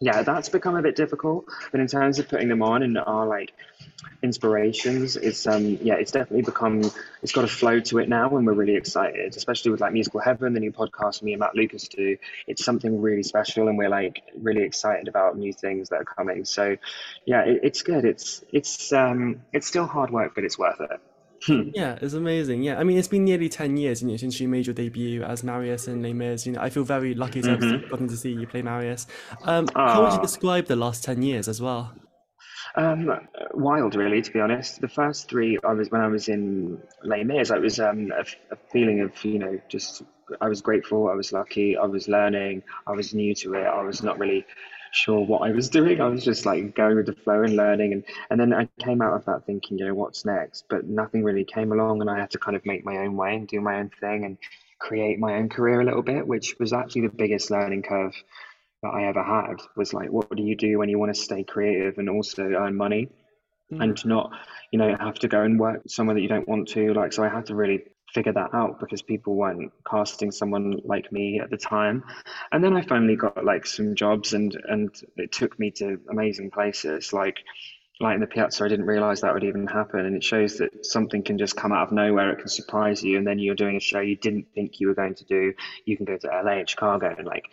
yeah, 0.00 0.22
that's 0.22 0.48
become 0.48 0.76
a 0.76 0.82
bit 0.82 0.96
difficult. 0.96 1.46
But 1.70 1.80
in 1.80 1.86
terms 1.86 2.18
of 2.18 2.28
putting 2.28 2.48
them 2.48 2.62
on 2.62 2.82
and 2.82 2.96
our 2.98 3.26
like 3.26 3.52
inspirations, 4.22 5.16
it's 5.16 5.46
um 5.46 5.78
yeah, 5.82 5.94
it's 5.94 6.10
definitely 6.10 6.42
become 6.42 6.90
it's 7.22 7.32
got 7.32 7.44
a 7.44 7.48
flow 7.48 7.80
to 7.80 7.98
it 7.98 8.08
now, 8.08 8.34
and 8.34 8.46
we're 8.46 8.54
really 8.54 8.76
excited, 8.76 9.36
especially 9.36 9.72
with 9.72 9.80
like 9.82 9.92
Musical 9.92 10.20
Heaven, 10.20 10.54
the 10.54 10.60
new 10.60 10.72
podcast 10.72 11.22
me 11.22 11.34
and 11.34 11.40
Matt 11.40 11.54
Lucas 11.54 11.86
do. 11.88 12.16
It's 12.46 12.64
something 12.64 13.02
really 13.02 13.22
special, 13.22 13.68
and 13.68 13.76
we're 13.76 13.90
like 13.90 14.22
really 14.40 14.62
excited 14.62 15.06
about 15.06 15.36
new 15.36 15.52
things 15.52 15.90
that 15.90 15.96
are 15.96 16.04
coming. 16.04 16.46
So 16.46 16.76
yeah, 17.26 17.42
it, 17.42 17.60
it's 17.62 17.82
good. 17.82 18.06
It's 18.06 18.42
it's 18.52 18.92
um 18.94 19.42
it's 19.52 19.66
still 19.66 19.86
hard 19.86 20.10
work, 20.10 20.34
but 20.34 20.44
it's 20.44 20.58
worth 20.58 20.80
it. 20.80 21.00
Hmm. 21.46 21.70
Yeah, 21.74 21.98
it's 22.00 22.14
amazing. 22.14 22.62
Yeah, 22.62 22.78
I 22.78 22.84
mean, 22.84 22.98
it's 22.98 23.08
been 23.08 23.24
nearly 23.24 23.48
10 23.48 23.76
years 23.76 24.02
you 24.02 24.08
know, 24.08 24.16
since 24.16 24.38
you 24.40 24.48
made 24.48 24.66
your 24.66 24.74
debut 24.74 25.22
as 25.22 25.42
Marius 25.42 25.88
in 25.88 26.02
Les 26.02 26.12
Mis. 26.12 26.46
You 26.46 26.52
know, 26.52 26.60
I 26.60 26.70
feel 26.70 26.84
very 26.84 27.14
lucky 27.14 27.40
to 27.42 27.48
mm-hmm. 27.48 27.70
have 27.70 27.90
gotten 27.90 28.08
to 28.08 28.16
see 28.16 28.32
you 28.32 28.46
play 28.46 28.62
Marius. 28.62 29.06
Um, 29.42 29.68
how 29.74 30.04
would 30.04 30.12
you 30.12 30.20
describe 30.20 30.66
the 30.66 30.76
last 30.76 31.02
10 31.04 31.22
years 31.22 31.48
as 31.48 31.60
well? 31.60 31.92
Um, 32.76 33.10
wild, 33.54 33.94
really, 33.94 34.22
to 34.22 34.30
be 34.30 34.40
honest. 34.40 34.80
The 34.80 34.88
first 34.88 35.28
three, 35.28 35.58
I 35.64 35.72
was 35.72 35.90
when 35.90 36.02
I 36.02 36.08
was 36.08 36.28
in 36.28 36.78
Les 37.02 37.24
Mis, 37.24 37.50
it 37.50 37.60
was 37.60 37.80
um, 37.80 38.12
a, 38.12 38.22
a 38.52 38.56
feeling 38.70 39.00
of, 39.00 39.24
you 39.24 39.38
know, 39.38 39.60
just 39.68 40.02
I 40.40 40.48
was 40.48 40.60
grateful, 40.60 41.08
I 41.08 41.14
was 41.14 41.32
lucky, 41.32 41.76
I 41.76 41.86
was 41.86 42.06
learning, 42.06 42.62
I 42.86 42.92
was 42.92 43.14
new 43.14 43.34
to 43.36 43.54
it, 43.54 43.64
I 43.66 43.82
was 43.82 44.02
not 44.02 44.18
really 44.18 44.46
sure 44.92 45.20
what 45.20 45.42
I 45.42 45.52
was 45.52 45.68
doing. 45.68 46.00
I 46.00 46.08
was 46.08 46.24
just 46.24 46.46
like 46.46 46.74
going 46.74 46.96
with 46.96 47.06
the 47.06 47.14
flow 47.14 47.42
and 47.42 47.56
learning. 47.56 47.92
And, 47.92 48.04
and 48.30 48.40
then 48.40 48.52
I 48.52 48.68
came 48.82 49.02
out 49.02 49.14
of 49.14 49.24
that 49.26 49.46
thinking, 49.46 49.78
you 49.78 49.86
know, 49.86 49.94
what's 49.94 50.24
next? 50.24 50.64
But 50.68 50.86
nothing 50.86 51.24
really 51.24 51.44
came 51.44 51.72
along. 51.72 52.00
And 52.00 52.10
I 52.10 52.18
had 52.18 52.30
to 52.30 52.38
kind 52.38 52.56
of 52.56 52.64
make 52.66 52.84
my 52.84 52.98
own 52.98 53.16
way 53.16 53.34
and 53.34 53.48
do 53.48 53.60
my 53.60 53.78
own 53.78 53.90
thing 54.00 54.24
and 54.24 54.38
create 54.78 55.18
my 55.18 55.34
own 55.34 55.48
career 55.48 55.80
a 55.80 55.84
little 55.84 56.02
bit, 56.02 56.26
which 56.26 56.56
was 56.58 56.72
actually 56.72 57.02
the 57.02 57.14
biggest 57.14 57.50
learning 57.50 57.82
curve 57.82 58.14
that 58.82 58.88
I 58.88 59.04
ever 59.04 59.22
had 59.22 59.60
was 59.76 59.92
like, 59.92 60.10
what 60.10 60.34
do 60.34 60.42
you 60.42 60.56
do 60.56 60.78
when 60.78 60.88
you 60.88 60.98
want 60.98 61.14
to 61.14 61.20
stay 61.20 61.44
creative 61.44 61.98
and 61.98 62.08
also 62.08 62.44
earn 62.44 62.76
money? 62.76 63.08
Mm. 63.72 63.84
and 63.84 64.04
not 64.04 64.32
you 64.72 64.80
know 64.80 64.96
have 64.98 65.20
to 65.20 65.28
go 65.28 65.42
and 65.42 65.60
work 65.60 65.82
somewhere 65.86 66.14
that 66.14 66.22
you 66.22 66.26
don't 66.26 66.48
want 66.48 66.66
to 66.70 66.92
like 66.92 67.12
so 67.12 67.22
i 67.22 67.28
had 67.28 67.46
to 67.46 67.54
really 67.54 67.84
figure 68.12 68.32
that 68.32 68.54
out 68.54 68.80
because 68.80 69.02
people 69.02 69.36
weren't 69.36 69.72
casting 69.88 70.30
someone 70.30 70.80
like 70.84 71.10
me 71.12 71.40
at 71.40 71.50
the 71.50 71.56
time. 71.56 72.04
And 72.52 72.62
then 72.62 72.74
i 72.74 72.82
finally 72.82 73.16
got 73.16 73.44
like 73.44 73.66
some 73.66 73.94
jobs 73.94 74.32
and 74.34 74.56
and 74.68 74.90
it 75.16 75.32
took 75.32 75.58
me 75.58 75.70
to 75.72 76.00
amazing 76.10 76.50
places. 76.50 77.12
Like 77.12 77.38
Light 78.02 78.14
in 78.14 78.20
the 78.22 78.26
Piazza 78.26 78.64
i 78.64 78.68
didn't 78.68 78.86
realize 78.86 79.20
that 79.20 79.34
would 79.34 79.44
even 79.44 79.66
happen. 79.66 80.06
And 80.06 80.16
it 80.16 80.24
shows 80.24 80.56
that 80.56 80.86
something 80.86 81.22
can 81.22 81.36
just 81.36 81.54
come 81.54 81.70
out 81.70 81.88
of 81.88 81.92
nowhere. 81.92 82.30
It 82.30 82.38
can 82.38 82.48
surprise 82.48 83.02
you. 83.04 83.18
And 83.18 83.26
then 83.26 83.38
you're 83.38 83.54
doing 83.54 83.76
a 83.76 83.80
show 83.80 84.00
you 84.00 84.16
didn't 84.16 84.46
think 84.54 84.80
you 84.80 84.88
were 84.88 84.94
going 84.94 85.16
to 85.16 85.24
do. 85.24 85.52
You 85.84 85.98
can 85.98 86.06
go 86.06 86.16
to 86.16 86.26
la 86.26 86.52
and 86.52 86.68
chicago 86.68 87.14
and 87.16 87.26
like 87.26 87.44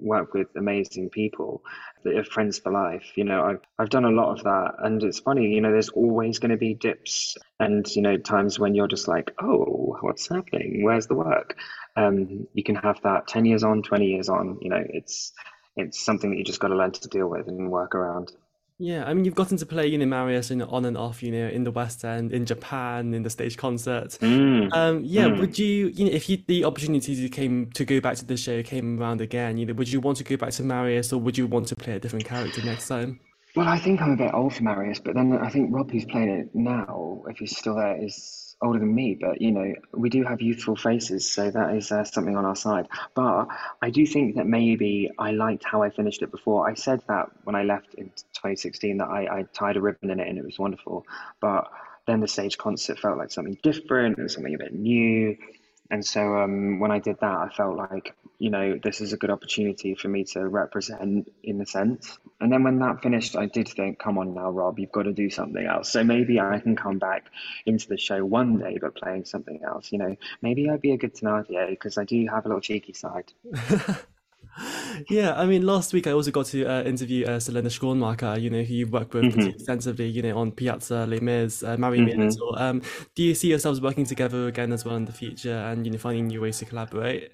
work 0.00 0.32
with 0.32 0.46
amazing 0.54 1.10
people 1.10 1.64
that 2.04 2.14
are 2.14 2.22
friends 2.22 2.60
for 2.60 2.70
life. 2.70 3.04
You 3.16 3.24
know 3.24 3.42
i've, 3.42 3.60
I've 3.80 3.90
done 3.90 4.04
a 4.04 4.10
lot 4.10 4.38
of 4.38 4.44
that. 4.44 4.74
And 4.78 5.02
it's 5.02 5.18
funny 5.18 5.48
you 5.48 5.60
know 5.60 5.72
there's 5.72 5.88
always 5.88 6.38
going 6.38 6.52
to 6.52 6.56
be 6.56 6.74
dips. 6.74 7.36
And 7.58 7.84
you 7.96 8.02
know 8.02 8.16
times 8.16 8.60
when 8.60 8.76
you're 8.76 8.86
just 8.86 9.08
like 9.08 9.32
oh 9.42 9.98
what's 10.02 10.28
happening? 10.28 10.84
Where's 10.84 11.08
the 11.08 11.14
work? 11.16 11.56
Um, 11.96 12.46
you 12.54 12.62
can 12.62 12.76
have 12.76 13.00
that 13.02 13.26
10 13.26 13.44
years 13.44 13.64
on 13.64 13.82
20 13.82 14.06
years 14.06 14.28
on. 14.28 14.58
You 14.60 14.70
know 14.70 14.84
it's 14.88 15.32
it's 15.74 15.98
something 16.02 16.30
that 16.30 16.38
you 16.38 16.44
just 16.44 16.60
got 16.60 16.68
to 16.68 16.76
learn 16.76 16.92
to 16.92 17.08
deal 17.08 17.28
with 17.28 17.48
and 17.48 17.70
work 17.70 17.96
around 17.96 18.32
yeah, 18.78 19.04
I 19.04 19.14
mean, 19.14 19.24
you've 19.24 19.34
gotten 19.34 19.56
to 19.56 19.64
play, 19.64 19.86
you 19.86 19.96
know, 19.96 20.04
Marius 20.04 20.50
you 20.50 20.56
know, 20.56 20.66
on 20.66 20.84
and 20.84 20.98
off, 20.98 21.22
you 21.22 21.32
know, 21.32 21.48
in 21.48 21.64
the 21.64 21.70
West 21.70 22.04
End, 22.04 22.30
in 22.32 22.44
Japan, 22.44 23.14
in 23.14 23.22
the 23.22 23.30
stage 23.30 23.56
concerts. 23.56 24.18
Mm. 24.18 24.70
Um, 24.74 25.00
yeah, 25.02 25.28
mm. 25.28 25.40
would 25.40 25.58
you, 25.58 25.88
you 25.88 26.04
know, 26.04 26.10
if 26.10 26.28
you, 26.28 26.38
the 26.46 26.64
opportunity 26.64 27.28
came 27.30 27.70
to 27.72 27.86
go 27.86 28.00
back 28.00 28.16
to 28.16 28.26
the 28.26 28.36
show 28.36 28.62
came 28.62 29.00
around 29.00 29.22
again, 29.22 29.56
you 29.56 29.64
know, 29.64 29.72
would 29.74 29.90
you 29.90 30.00
want 30.00 30.18
to 30.18 30.24
go 30.24 30.36
back 30.36 30.50
to 30.50 30.62
Marius 30.62 31.10
or 31.12 31.20
would 31.20 31.38
you 31.38 31.46
want 31.46 31.68
to 31.68 31.76
play 31.76 31.94
a 31.94 31.98
different 31.98 32.26
character 32.26 32.62
next 32.62 32.86
time? 32.86 33.18
Well, 33.54 33.66
I 33.66 33.78
think 33.78 34.02
I'm 34.02 34.10
a 34.10 34.16
bit 34.16 34.34
old 34.34 34.54
for 34.54 34.64
Marius, 34.64 35.00
but 35.00 35.14
then 35.14 35.32
I 35.32 35.48
think 35.48 35.74
Rob, 35.74 35.90
who's 35.90 36.04
playing 36.04 36.28
it 36.28 36.50
now, 36.52 37.22
if 37.28 37.38
he's 37.38 37.56
still 37.56 37.76
there, 37.76 37.96
is 38.04 38.45
older 38.62 38.78
than 38.78 38.94
me, 38.94 39.16
but 39.20 39.40
you 39.40 39.52
know, 39.52 39.74
we 39.92 40.08
do 40.08 40.24
have 40.24 40.40
youthful 40.40 40.76
faces, 40.76 41.30
so 41.30 41.50
that 41.50 41.74
is 41.74 41.92
uh, 41.92 42.04
something 42.04 42.36
on 42.36 42.44
our 42.44 42.56
side. 42.56 42.88
But 43.14 43.48
I 43.82 43.90
do 43.90 44.06
think 44.06 44.36
that 44.36 44.46
maybe 44.46 45.10
I 45.18 45.32
liked 45.32 45.64
how 45.64 45.82
I 45.82 45.90
finished 45.90 46.22
it 46.22 46.30
before. 46.30 46.68
I 46.68 46.74
said 46.74 47.02
that 47.08 47.30
when 47.44 47.54
I 47.54 47.64
left 47.64 47.94
in 47.94 48.06
2016 48.06 48.98
that 48.98 49.08
I, 49.08 49.38
I 49.38 49.42
tied 49.52 49.76
a 49.76 49.80
ribbon 49.80 50.10
in 50.10 50.20
it 50.20 50.28
and 50.28 50.38
it 50.38 50.44
was 50.44 50.58
wonderful, 50.58 51.06
but 51.40 51.70
then 52.06 52.20
the 52.20 52.28
stage 52.28 52.56
concert 52.56 52.98
felt 52.98 53.18
like 53.18 53.30
something 53.30 53.58
different 53.62 54.18
and 54.18 54.30
something 54.30 54.54
a 54.54 54.58
bit 54.58 54.72
new. 54.72 55.36
And 55.90 56.04
so 56.04 56.36
um, 56.38 56.78
when 56.78 56.90
I 56.90 56.98
did 56.98 57.20
that, 57.20 57.36
I 57.38 57.48
felt 57.48 57.76
like, 57.76 58.14
you 58.38 58.50
know, 58.50 58.78
this 58.82 59.00
is 59.00 59.12
a 59.12 59.16
good 59.16 59.30
opportunity 59.30 59.94
for 59.94 60.08
me 60.08 60.24
to 60.24 60.46
represent 60.46 61.32
in 61.42 61.60
a 61.60 61.66
sense. 61.66 62.18
And 62.40 62.52
then 62.52 62.64
when 62.64 62.78
that 62.80 63.02
finished, 63.02 63.36
I 63.36 63.46
did 63.46 63.68
think, 63.68 63.98
come 63.98 64.18
on 64.18 64.34
now, 64.34 64.50
Rob, 64.50 64.78
you've 64.78 64.92
got 64.92 65.04
to 65.04 65.12
do 65.12 65.30
something 65.30 65.64
else. 65.64 65.92
So 65.92 66.02
maybe 66.04 66.40
I 66.40 66.58
can 66.58 66.76
come 66.76 66.98
back 66.98 67.26
into 67.64 67.88
the 67.88 67.98
show 67.98 68.24
one 68.24 68.58
day, 68.58 68.78
but 68.80 68.96
playing 68.96 69.24
something 69.24 69.60
else. 69.64 69.92
You 69.92 69.98
know, 69.98 70.16
maybe 70.42 70.68
I'd 70.68 70.82
be 70.82 70.92
a 70.92 70.98
good 70.98 71.14
Thénardier 71.14 71.70
because 71.70 71.98
I 71.98 72.04
do 72.04 72.26
have 72.26 72.44
a 72.44 72.48
little 72.48 72.60
cheeky 72.60 72.92
side. 72.92 73.32
Yeah, 75.08 75.34
I 75.34 75.46
mean, 75.46 75.66
last 75.66 75.92
week 75.92 76.06
I 76.06 76.12
also 76.12 76.30
got 76.30 76.46
to 76.46 76.64
uh, 76.66 76.82
interview 76.84 77.26
uh, 77.26 77.38
Celinde 77.38 77.68
Schoenmaker, 77.70 78.40
you 78.40 78.50
know, 78.50 78.62
who 78.62 78.74
you've 78.74 78.92
worked 78.92 79.14
with 79.14 79.30
pretty 79.30 79.50
hmm 79.50 79.52
extensively, 79.52 80.08
you 80.08 80.22
know, 80.22 80.38
on 80.38 80.52
Piazza, 80.52 81.06
Les 81.06 81.20
Mis, 81.20 81.62
uh, 81.62 81.76
Marry 81.76 82.00
Me 82.00 82.12
a 82.12 82.16
hmm 82.16 82.36
Little. 82.38 82.56
Um, 82.56 82.82
do 83.14 83.22
you 83.22 83.34
see 83.34 83.48
yourselves 83.48 83.80
working 83.80 84.04
together 84.04 84.46
again 84.48 84.72
as 84.72 84.84
well 84.84 84.96
in 84.96 85.04
the 85.04 85.12
future 85.12 85.52
and, 85.54 85.84
you 85.86 85.92
know, 85.92 85.98
finding 85.98 86.28
new 86.28 86.40
ways 86.40 86.58
to 86.58 86.64
collaborate? 86.64 87.32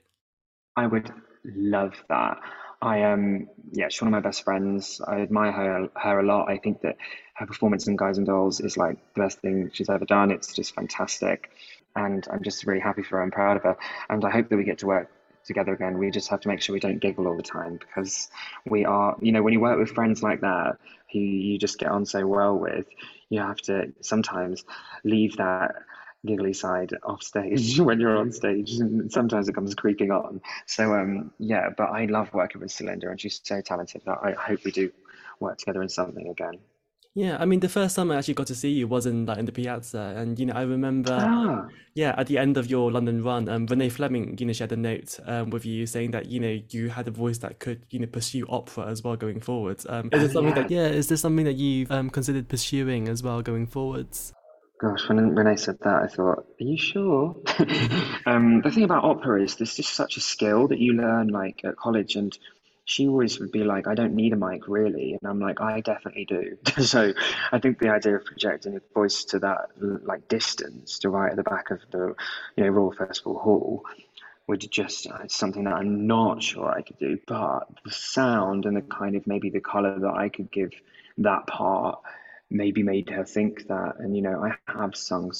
I 0.77 0.87
would 0.87 1.11
love 1.45 1.95
that. 2.09 2.39
I 2.81 2.99
am, 2.99 3.49
yeah, 3.73 3.89
she's 3.89 4.03
one 4.03 4.09
of 4.09 4.13
my 4.13 4.29
best 4.29 4.43
friends. 4.43 5.01
I 5.07 5.21
admire 5.21 5.53
her 5.53 5.89
her 5.97 6.21
a 6.21 6.23
lot. 6.25 6.49
I 6.51 6.59
think 6.59 6.81
that 6.83 6.97
her 7.37 7.47
performance 7.47 7.87
in 7.87 7.97
Guys 7.97 8.19
and 8.19 8.27
Dolls 8.27 8.61
is 8.61 8.77
like 8.77 8.97
the 9.15 9.21
best 9.23 9.39
thing 9.41 9.71
she's 9.73 9.89
ever 9.89 10.05
done. 10.05 10.31
It's 10.31 10.53
just 10.53 10.75
fantastic, 10.75 11.51
and 11.95 12.27
I'm 12.31 12.43
just 12.43 12.67
really 12.67 12.81
happy 12.81 13.03
for 13.03 13.17
her. 13.19 13.23
I'm 13.23 13.31
proud 13.31 13.57
of 13.57 13.63
her, 13.63 13.77
and 14.09 14.25
I 14.25 14.31
hope 14.31 14.49
that 14.49 14.57
we 14.57 14.65
get 14.65 14.79
to 14.79 14.87
work 14.87 15.11
together 15.45 15.73
again. 15.73 15.99
We 15.99 16.11
just 16.11 16.29
have 16.29 16.41
to 16.41 16.49
make 16.49 16.61
sure 16.61 16.73
we 16.73 16.81
don't 16.81 17.01
giggle 17.01 17.27
all 17.27 17.37
the 17.37 17.43
time 17.43 17.79
because 17.79 18.29
we 18.67 18.85
are, 18.85 19.17
you 19.21 19.33
know, 19.33 19.43
when 19.43 19.53
you 19.53 19.61
work 19.61 19.79
with 19.79 19.91
friends 19.91 20.23
like 20.23 20.41
that 20.41 20.79
who 21.13 21.19
you 21.19 21.59
just 21.59 21.79
get 21.79 21.91
on 21.91 22.07
so 22.07 22.27
well 22.27 22.59
with, 22.59 22.87
you 23.29 23.41
have 23.41 23.59
to 23.59 23.93
sometimes 24.01 24.65
leave 25.05 25.37
that 25.37 25.75
giggly 26.25 26.53
side 26.53 26.93
off 27.03 27.23
stage 27.23 27.81
when 27.81 27.99
you're 27.99 28.17
on 28.17 28.31
stage 28.31 28.75
and 28.75 29.11
sometimes 29.11 29.49
it 29.49 29.55
comes 29.55 29.75
creeping 29.75 30.13
on 30.13 30.41
so 30.67 30.95
um 30.95 31.33
yeah 31.39 31.69
but 31.77 31.91
i 31.91 32.05
love 32.05 32.33
working 32.33 32.61
with 32.61 32.71
Celinde 32.71 33.11
and 33.11 33.21
she's 33.21 33.41
so 33.43 33.61
talented 33.61 34.03
that 34.07 34.19
i 34.23 34.31
hope 34.31 34.63
we 34.65 34.71
do 34.71 34.93
work 35.41 35.59
together 35.59 35.83
in 35.83 35.89
something 35.89 36.29
again 36.29 36.59
Yeah, 37.15 37.37
I 37.39 37.45
mean, 37.45 37.61
the 37.61 37.69
first 37.69 37.95
time 37.95 38.11
I 38.11 38.17
actually 38.17 38.35
got 38.35 38.47
to 38.47 38.55
see 38.55 38.71
you 38.71 38.89
was 38.89 39.05
in 39.05 39.27
Light 39.27 39.37
in 39.37 39.45
the 39.45 39.53
Piazza, 39.53 40.15
and 40.17 40.39
you 40.39 40.47
know, 40.47 40.55
I 40.55 40.63
remember, 40.63 41.19
ah 41.21 41.69
yeah, 41.95 42.15
at 42.17 42.27
the 42.27 42.39
end 42.39 42.57
of 42.57 42.71
your 42.71 42.91
London 42.91 43.23
run, 43.23 43.51
um, 43.51 43.67
Renee 43.67 43.91
Fleming, 43.91 44.39
you 44.39 44.47
know, 44.47 44.53
shared 44.55 44.73
a 44.73 44.77
note 44.77 45.21
um, 45.27 45.51
with 45.51 45.67
you 45.67 45.85
saying 45.87 46.13
that 46.13 46.27
you 46.27 46.41
know 46.41 46.59
you 46.71 46.89
had 46.89 47.07
a 47.09 47.11
voice 47.11 47.39
that 47.39 47.59
could 47.59 47.83
you 47.91 47.99
know 47.99 48.07
pursue 48.07 48.47
opera 48.49 48.87
as 48.87 49.03
well 49.03 49.17
going 49.17 49.41
forward. 49.41 49.83
Um, 49.89 50.09
is 50.13 50.31
oh 50.31 50.33
something 50.33 50.57
yeah 50.57 50.63
that 50.63 50.71
yeah, 50.71 50.87
is 50.87 51.09
this 51.09 51.21
something 51.21 51.45
that 51.45 51.57
you've 51.57 51.91
um, 51.91 52.09
considered 52.09 52.49
pursuing 52.49 53.09
as 53.09 53.23
well 53.23 53.43
going 53.43 53.67
forwards? 53.67 54.33
gosh 54.81 55.09
when 55.09 55.47
i 55.47 55.55
said 55.55 55.79
that 55.85 56.03
i 56.03 56.09
thought 56.09 56.39
are 56.39 56.45
you 56.59 56.77
sure 56.77 57.37
um 58.27 58.61
the 58.63 58.71
thing 58.75 58.83
about 58.83 59.05
opera 59.05 59.41
is 59.41 59.55
there's 59.55 59.77
just 59.77 59.95
such 59.95 60.17
a 60.17 60.21
skill 60.21 60.67
that 60.67 60.81
you 60.81 60.93
learn 60.95 61.29
like 61.29 61.61
at 61.65 61.77
college 61.77 62.17
and 62.17 62.37
she 62.85 63.07
always 63.07 63.39
would 63.39 63.53
be 63.53 63.65
like, 63.65 63.87
I 63.87 63.95
don't 63.95 64.15
need 64.15 64.33
a 64.33 64.37
mic 64.37 64.67
really. 64.67 65.13
And 65.21 65.31
I'm 65.31 65.39
like, 65.39 65.61
I 65.61 65.81
definitely 65.81 66.25
do. 66.25 66.59
so 66.83 67.13
I 67.53 67.59
think 67.59 67.79
the 67.79 67.91
idea 67.91 68.17
of 68.17 68.25
projecting 68.25 68.77
a 68.77 68.81
voice 68.95 69.25
to 69.27 69.39
that 69.41 69.71
like 69.81 70.29
distance 70.29 70.99
to 71.01 71.11
right 71.11 71.31
at 71.31 71.37
the 71.37 71.43
back 71.43 71.71
of 71.71 71.81
the, 71.91 72.15
you 72.57 72.65
know, 72.65 72.71
Royal 72.71 72.93
Festival 72.93 73.39
Hall 73.39 73.85
would 74.49 74.69
just, 74.71 75.07
uh, 75.07 75.19
it's 75.23 75.37
something 75.37 75.65
that 75.65 75.75
I'm 75.75 76.07
not 76.07 76.43
sure 76.43 76.69
I 76.69 76.83
could 76.83 76.99
do. 76.99 77.19
But 77.27 77.69
the 77.85 77.93
sound 77.93 78.67
and 78.67 78.77
the 78.77 78.83
kind 78.83 79.15
of 79.15 79.27
maybe 79.27 79.51
the 79.51 79.61
color 79.61 79.99
that 80.01 80.15
I 80.15 80.29
could 80.29 80.51
give 80.51 80.73
that 81.19 81.47
part 81.47 82.01
maybe 82.51 82.83
made 82.83 83.11
her 83.11 83.25
think 83.25 83.69
that. 83.69 83.95
And, 84.01 84.17
you 84.17 84.23
know, 84.23 84.45
I 84.45 84.57
have 84.73 84.97
sung 84.97 85.33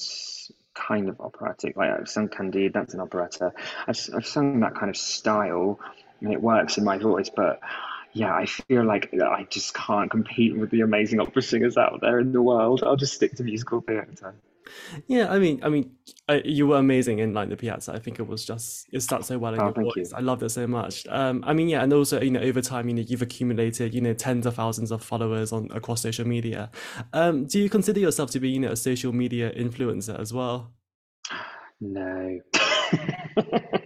kind 0.75 1.09
of 1.09 1.21
operatic, 1.21 1.77
like 1.77 1.91
I've 1.91 2.09
sung 2.09 2.29
Candide, 2.29 2.73
that's 2.73 2.95
an 2.95 3.01
operetta. 3.01 3.53
I've, 3.87 3.99
I've 4.15 4.27
sung 4.27 4.61
that 4.61 4.75
kind 4.75 4.89
of 4.89 4.97
style 4.97 5.79
and 6.23 6.33
it 6.33 6.41
works 6.41 6.79
in 6.79 6.85
my 6.85 6.99
voice. 6.99 7.31
But 7.35 7.61
yeah, 8.13 8.35
I 8.35 8.47
feel 8.47 8.85
like 8.85 9.13
I 9.15 9.47
just 9.51 9.75
can't 9.75 10.11
compete 10.11 10.57
with 10.57 10.71
the 10.71 10.83
amazing 10.83 11.21
opera 11.21 11.43
singers 11.43 11.77
out 11.77 12.01
there 12.01 12.19
in 12.21 12.33
the 12.33 12.43
world. 12.43 12.83
I'll 12.85 12.97
just 12.97 13.15
stick 13.15 13.35
to 13.37 13.45
musical 13.45 13.81
theatre. 13.81 14.35
Yeah, 15.07 15.31
I 15.31 15.39
mean, 15.39 15.61
I 15.63 15.69
mean, 15.69 15.91
you 16.45 16.67
were 16.67 16.79
amazing 16.79 17.19
in 17.19 17.35
like 17.35 17.51
the 17.51 17.57
Piazza. 17.57 17.93
I 17.93 17.99
think 17.99 18.19
it 18.19 18.27
was 18.27 18.45
just 18.45 18.87
it 18.93 19.01
stuck 19.01 19.25
so 19.25 19.37
well 19.39 19.53
in 19.53 19.61
Oh, 19.61 19.65
your 19.65 19.73
voice. 19.73 19.93
you. 19.97 20.17
I 20.17 20.21
loved 20.21 20.43
it 20.43 20.49
so 20.51 20.67
much. 20.67 21.07
Um, 21.09 21.45
I 21.47 21.53
mean, 21.53 21.69
yeah, 21.69 21.83
and 21.83 21.93
also 21.93 22.21
you 22.23 22.31
know 22.31 22.41
over 22.41 22.63
time, 22.63 22.89
you 22.89 22.95
know, 22.95 23.03
you've 23.03 23.21
accumulated 23.23 23.93
you 23.93 24.01
know 24.01 24.15
tens 24.15 24.47
of 24.47 24.55
thousands 24.55 24.91
of 24.91 25.03
followers 25.03 25.53
on 25.53 25.69
across 25.73 26.01
social 26.01 26.27
media. 26.27 26.71
Um, 27.13 27.45
do 27.47 27.59
you 27.61 27.69
consider 27.69 28.01
yourself 28.01 28.31
to 28.31 28.41
be 28.41 28.49
you 28.51 28.61
know 28.61 28.71
a 28.73 28.77
social 28.77 29.13
media 29.13 29.53
influencer 29.53 30.19
as 30.19 30.33
well? 30.33 30.73
No. 31.81 32.39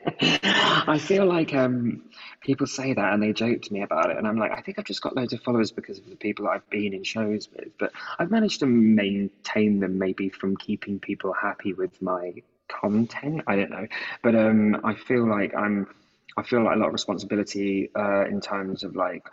I 0.87 0.99
feel 0.99 1.27
like 1.27 1.55
um, 1.55 2.03
people 2.41 2.67
say 2.67 2.95
that 2.95 3.13
and 3.13 3.23
they 3.23 3.33
joke 3.33 3.63
to 3.63 3.73
me 3.73 3.83
about 3.83 4.11
it, 4.11 4.17
and 4.17 4.27
I'm 4.27 4.39
like, 4.39 4.53
I 4.53 4.61
think 4.61 4.79
I've 4.79 4.85
just 4.85 5.03
got 5.03 5.17
loads 5.17 5.33
of 5.33 5.41
followers 5.43 5.73
because 5.73 5.99
of 5.99 6.09
the 6.09 6.17
people 6.17 6.45
that 6.45 6.53
I've 6.53 6.71
been 6.71 6.95
in 6.95 7.05
shows 7.05 7.49
with, 7.55 7.69
but 7.79 7.93
I've 8.19 8.31
managed 8.31 8.61
to 8.61 8.67
maintain 8.67 9.81
them 9.81 9.99
maybe 9.99 10.29
from 10.29 10.57
keeping 10.57 11.01
people 11.01 11.33
happy 11.33 11.73
with 11.73 12.01
my 12.01 12.35
content. 12.69 13.43
I 13.47 13.57
don't 13.57 13.71
know, 13.71 13.87
but 14.23 14.35
um, 14.35 14.81
I 14.85 14.95
feel 14.95 15.29
like 15.29 15.55
I'm, 15.55 15.89
I 16.37 16.43
feel 16.43 16.63
like 16.63 16.77
a 16.77 16.79
lot 16.79 16.89
of 16.89 16.93
responsibility 16.93 17.91
uh, 17.95 18.27
in 18.27 18.41
terms 18.41 18.85
of 18.85 18.95
like 18.95 19.27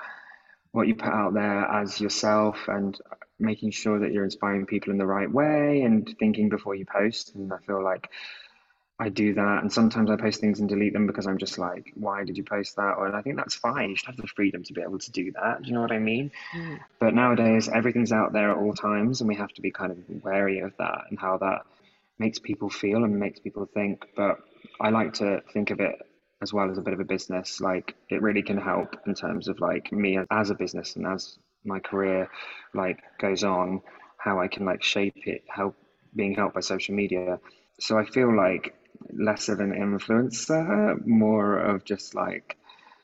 what 0.71 0.87
you 0.87 0.95
put 0.95 1.13
out 1.13 1.33
there 1.33 1.65
as 1.65 2.01
yourself 2.01 2.67
and 2.67 2.99
making 3.39 3.71
sure 3.71 3.99
that 3.99 4.11
you're 4.11 4.23
inspiring 4.23 4.65
people 4.65 4.91
in 4.91 4.97
the 4.97 5.05
right 5.05 5.31
way 5.31 5.81
and 5.81 6.15
thinking 6.17 6.49
before 6.49 6.73
you 6.75 6.85
post. 6.85 7.35
And 7.35 7.53
I 7.53 7.57
feel 7.65 7.83
like 7.83 8.09
I 8.99 9.09
do 9.09 9.33
that, 9.33 9.59
and 9.61 9.71
sometimes 9.71 10.09
I 10.11 10.15
post 10.15 10.39
things 10.39 10.59
and 10.59 10.69
delete 10.69 10.93
them 10.93 11.07
because 11.07 11.25
I'm 11.25 11.39
just 11.39 11.57
like, 11.57 11.91
why 11.95 12.23
did 12.23 12.37
you 12.37 12.43
post 12.43 12.75
that? 12.75 12.95
Or, 12.97 13.07
and 13.07 13.15
I 13.15 13.21
think 13.21 13.37
that's 13.37 13.55
fine. 13.55 13.89
You 13.89 13.95
should 13.95 14.07
have 14.07 14.17
the 14.17 14.27
freedom 14.27 14.63
to 14.63 14.73
be 14.73 14.81
able 14.81 14.99
to 14.99 15.11
do 15.11 15.31
that. 15.31 15.63
Do 15.63 15.67
you 15.67 15.73
know 15.73 15.81
what 15.81 15.91
I 15.91 15.99
mean? 15.99 16.31
Mm. 16.55 16.79
But 16.99 17.15
nowadays, 17.15 17.67
everything's 17.67 18.11
out 18.11 18.33
there 18.33 18.51
at 18.51 18.57
all 18.57 18.73
times, 18.73 19.19
and 19.19 19.27
we 19.27 19.35
have 19.35 19.51
to 19.53 19.61
be 19.61 19.71
kind 19.71 19.91
of 19.91 19.97
wary 20.23 20.59
of 20.59 20.73
that 20.77 21.05
and 21.09 21.19
how 21.19 21.37
that 21.39 21.63
makes 22.19 22.37
people 22.37 22.69
feel 22.69 23.03
and 23.03 23.19
makes 23.19 23.39
people 23.39 23.65
think. 23.65 24.05
But 24.15 24.39
I 24.79 24.91
like 24.91 25.13
to 25.15 25.41
think 25.53 25.71
of 25.71 25.79
it 25.79 25.95
as 26.41 26.53
well 26.53 26.69
as 26.69 26.77
a 26.77 26.81
bit 26.81 26.93
of 26.93 26.99
a 26.99 27.05
business. 27.05 27.59
Like 27.59 27.95
it 28.09 28.21
really 28.21 28.43
can 28.43 28.57
help 28.57 28.95
in 29.07 29.15
terms 29.15 29.47
of 29.47 29.59
like 29.59 29.91
me 29.91 30.19
as 30.29 30.49
a 30.51 30.55
business 30.55 30.95
and 30.95 31.07
as 31.07 31.39
my 31.65 31.79
career 31.79 32.29
like 32.73 32.99
goes 33.17 33.43
on, 33.43 33.81
how 34.17 34.39
I 34.39 34.47
can 34.47 34.65
like 34.65 34.83
shape 34.83 35.25
it, 35.25 35.43
help 35.47 35.75
being 36.15 36.35
helped 36.35 36.53
by 36.53 36.61
social 36.61 36.93
media. 36.93 37.39
So 37.79 37.97
I 37.97 38.05
feel 38.05 38.35
like 38.35 38.75
less 39.11 39.49
of 39.49 39.59
an 39.59 39.71
influencer, 39.73 41.05
more 41.05 41.57
of 41.57 41.83
just 41.83 42.15
like 42.15 42.57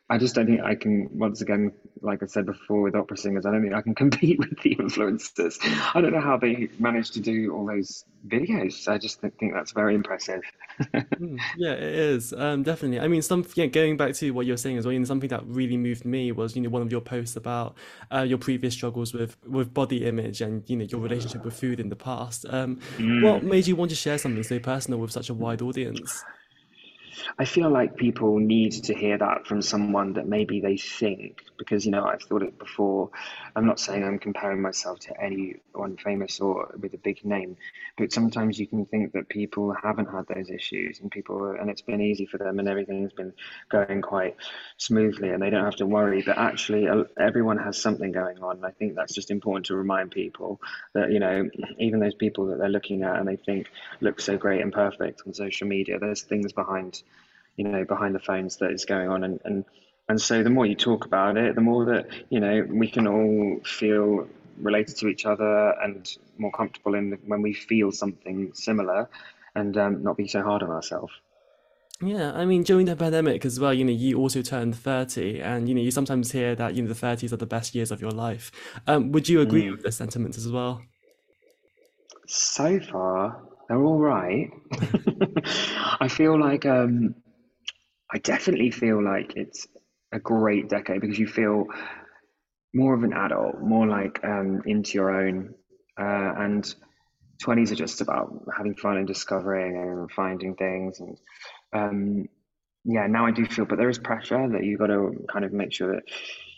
I 0.09 0.17
just 0.17 0.33
don't 0.35 0.47
think 0.47 0.61
I 0.61 0.75
can, 0.75 1.07
once 1.11 1.41
again, 1.41 1.71
like 2.01 2.23
I 2.23 2.25
said 2.25 2.45
before 2.45 2.81
with 2.81 2.95
opera 2.95 3.15
singers, 3.17 3.45
I 3.45 3.51
don't 3.51 3.61
think 3.61 3.73
I 3.75 3.81
can 3.81 3.95
compete 4.03 4.39
with 4.39 4.59
the 4.61 4.75
influencers. 4.75 5.57
I 5.95 6.01
don't 6.01 6.13
know 6.13 6.21
how 6.21 6.37
they 6.37 6.69
managed 6.79 7.13
to 7.13 7.19
do 7.19 7.53
all 7.53 7.65
those 7.65 8.05
videos. 8.27 8.87
I 8.87 8.97
just 8.97 9.21
think 9.21 9.53
that's 9.53 9.71
very 9.71 9.95
impressive. 9.95 10.41
Mm, 11.19 11.43
yeah, 11.53 11.73
it 11.73 11.81
is. 11.95 12.31
Um, 12.31 12.63
definitely. 12.63 12.99
I 12.99 13.09
mean, 13.09 13.21
some 13.21 13.45
yeah, 13.55 13.65
going 13.65 13.97
back 13.97 14.13
to 14.15 14.31
what 14.31 14.45
you're 14.45 14.55
saying 14.55 14.77
as 14.77 14.85
well, 14.85 14.93
you 14.93 14.99
know, 14.99 15.05
something 15.05 15.27
that 15.29 15.45
really 15.45 15.75
moved 15.75 16.05
me 16.05 16.31
was, 16.31 16.55
you 16.55 16.61
know, 16.61 16.69
one 16.69 16.81
of 16.81 16.91
your 16.91 17.01
posts 17.01 17.35
about 17.35 17.75
uh, 18.13 18.21
your 18.21 18.37
previous 18.37 18.73
struggles 18.73 19.13
with 19.13 19.35
with 19.45 19.73
body 19.73 20.05
image 20.05 20.39
and, 20.39 20.63
you 20.69 20.77
know, 20.77 20.85
your 20.85 21.01
relationship 21.01 21.43
with 21.43 21.55
food 21.59 21.79
in 21.81 21.89
the 21.89 21.95
past. 21.97 22.45
Um, 22.49 22.79
what 23.17 23.43
Mm. 23.43 23.43
made 23.43 23.67
you 23.67 23.75
want 23.75 23.89
to 23.89 23.95
share 23.97 24.17
something 24.17 24.43
so 24.43 24.59
personal 24.59 24.99
with 24.99 25.11
such 25.11 25.29
a 25.29 25.33
wide 25.33 25.61
audience? 25.61 26.23
I 27.37 27.45
feel 27.45 27.69
like 27.69 27.95
people 27.95 28.39
need 28.39 28.71
to 28.83 28.93
hear 28.93 29.17
that 29.17 29.47
from 29.47 29.61
someone 29.61 30.13
that 30.13 30.27
maybe 30.27 30.59
they 30.59 30.77
think, 30.77 31.43
because, 31.57 31.85
you 31.85 31.91
know, 31.91 32.05
I've 32.05 32.21
thought 32.21 32.43
it 32.43 32.57
before. 32.59 33.09
I'm 33.55 33.65
not 33.65 33.79
saying 33.79 34.03
I'm 34.03 34.19
comparing 34.19 34.61
myself 34.61 34.99
to 35.01 35.21
anyone 35.21 35.97
famous 36.03 36.39
or 36.39 36.73
with 36.79 36.93
a 36.93 36.97
big 36.97 37.23
name, 37.25 37.57
but 37.97 38.11
sometimes 38.11 38.59
you 38.59 38.67
can 38.67 38.85
think 38.85 39.13
that 39.13 39.29
people 39.29 39.73
haven't 39.73 40.09
had 40.09 40.27
those 40.27 40.49
issues 40.49 40.99
and 40.99 41.11
people, 41.11 41.51
and 41.51 41.69
it's 41.69 41.81
been 41.81 42.01
easy 42.01 42.25
for 42.25 42.37
them 42.37 42.59
and 42.59 42.67
everything's 42.67 43.13
been 43.13 43.33
going 43.69 44.01
quite 44.01 44.35
smoothly 44.77 45.29
and 45.29 45.41
they 45.41 45.49
don't 45.49 45.65
have 45.65 45.75
to 45.77 45.85
worry. 45.85 46.21
But 46.21 46.37
actually, 46.37 46.87
uh, 46.87 47.03
everyone 47.19 47.57
has 47.57 47.81
something 47.81 48.11
going 48.11 48.41
on. 48.41 48.57
And 48.57 48.65
I 48.65 48.71
think 48.71 48.95
that's 48.95 49.13
just 49.13 49.31
important 49.31 49.65
to 49.67 49.75
remind 49.75 50.11
people 50.11 50.61
that, 50.93 51.11
you 51.11 51.19
know, 51.19 51.49
even 51.77 51.99
those 51.99 52.15
people 52.15 52.47
that 52.47 52.59
they're 52.59 52.69
looking 52.69 53.03
at 53.03 53.17
and 53.17 53.27
they 53.27 53.35
think 53.35 53.67
look 54.01 54.19
so 54.21 54.37
great 54.37 54.61
and 54.61 54.71
perfect 54.71 55.23
on 55.25 55.33
social 55.33 55.67
media, 55.67 55.99
there's 55.99 56.21
things 56.21 56.53
behind 56.53 57.01
you 57.59 57.65
know, 57.67 57.83
behind 57.83 58.15
the 58.15 58.19
phones 58.19 58.55
that 58.57 58.71
is 58.71 58.85
going 58.85 59.09
on. 59.09 59.25
And, 59.25 59.41
and, 59.43 59.65
and 60.07 60.21
so 60.21 60.43
the 60.43 60.49
more 60.49 60.65
you 60.65 60.75
talk 60.75 61.05
about 61.05 61.35
it, 61.35 61.55
the 61.55 61.61
more 61.61 61.83
that, 61.85 62.07
you 62.29 62.39
know, 62.39 62.65
we 62.69 62.89
can 62.89 63.05
all 63.05 63.59
feel 63.65 64.29
related 64.61 64.95
to 64.97 65.09
each 65.09 65.25
other 65.25 65.71
and 65.83 66.09
more 66.37 66.53
comfortable 66.53 66.95
in 66.95 67.19
when 67.27 67.41
we 67.41 67.53
feel 67.53 67.91
something 67.91 68.53
similar 68.53 69.09
and 69.55 69.75
um, 69.77 70.01
not 70.03 70.15
be 70.15 70.25
so 70.29 70.41
hard 70.41 70.63
on 70.63 70.69
ourselves. 70.69 71.11
Yeah, 72.01 72.31
I 72.31 72.45
mean, 72.45 72.63
during 72.63 72.85
the 72.85 72.95
pandemic 72.95 73.43
as 73.43 73.59
well, 73.59 73.73
you 73.73 73.83
know, 73.83 73.91
you 73.91 74.17
also 74.17 74.41
turned 74.41 74.73
30 74.77 75.41
and, 75.41 75.67
you 75.67 75.75
know, 75.75 75.81
you 75.81 75.91
sometimes 75.91 76.31
hear 76.31 76.55
that, 76.55 76.73
you 76.73 76.81
know, 76.81 76.87
the 76.87 76.95
30s 76.95 77.33
are 77.33 77.37
the 77.37 77.45
best 77.45 77.75
years 77.75 77.91
of 77.91 77.99
your 77.99 78.11
life. 78.11 78.51
Um, 78.87 79.11
would 79.11 79.27
you 79.27 79.41
agree 79.41 79.63
Mm. 79.63 79.71
with 79.71 79.83
the 79.83 79.91
sentiments 79.91 80.37
as 80.37 80.49
well? 80.49 80.81
So 82.27 82.79
far, 82.79 83.41
they're 83.67 83.83
all 83.83 83.99
right. 83.99 84.49
I 85.99 86.07
feel 86.07 86.39
like 86.39 86.65
um, 86.65 87.15
I 88.11 88.17
definitely 88.17 88.71
feel 88.71 89.03
like 89.03 89.33
it's 89.35 89.67
a 90.11 90.19
great 90.19 90.69
decade 90.69 91.01
because 91.01 91.19
you 91.19 91.27
feel 91.27 91.65
more 92.73 92.93
of 92.93 93.03
an 93.03 93.13
adult, 93.13 93.59
more 93.61 93.87
like 93.87 94.19
um, 94.23 94.61
into 94.65 94.93
your 94.93 95.11
own. 95.11 95.53
Uh, 95.99 96.33
and 96.37 96.75
20s 97.43 97.71
are 97.71 97.75
just 97.75 98.01
about 98.01 98.45
having 98.55 98.75
fun 98.75 98.97
and 98.97 99.07
discovering 99.07 99.77
and 99.77 100.11
finding 100.11 100.55
things. 100.55 100.99
And 100.99 101.17
um, 101.73 102.25
yeah, 102.85 103.07
now 103.07 103.25
I 103.25 103.31
do 103.31 103.45
feel, 103.45 103.65
but 103.65 103.77
there 103.77 103.89
is 103.89 103.97
pressure 103.97 104.47
that 104.49 104.63
you've 104.63 104.79
got 104.79 104.87
to 104.87 105.25
kind 105.31 105.45
of 105.45 105.53
make 105.53 105.73
sure 105.73 105.95
that 105.95 106.03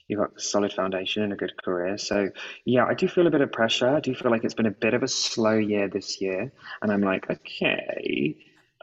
you've 0.07 0.19
got 0.19 0.37
a 0.37 0.41
solid 0.41 0.73
foundation 0.73 1.23
and 1.23 1.33
a 1.33 1.35
good 1.35 1.53
career. 1.63 1.97
So 1.97 2.29
yeah, 2.65 2.85
I 2.85 2.93
do 2.93 3.07
feel 3.07 3.27
a 3.27 3.31
bit 3.31 3.41
of 3.41 3.51
pressure. 3.51 3.95
I 3.95 3.99
do 3.99 4.13
feel 4.13 4.31
like 4.31 4.43
it's 4.43 4.53
been 4.53 4.65
a 4.65 4.71
bit 4.71 4.93
of 4.93 5.03
a 5.03 5.07
slow 5.07 5.57
year 5.57 5.87
this 5.87 6.19
year, 6.19 6.51
and 6.81 6.91
I'm 6.91 7.01
like, 7.01 7.29
okay, 7.29 8.35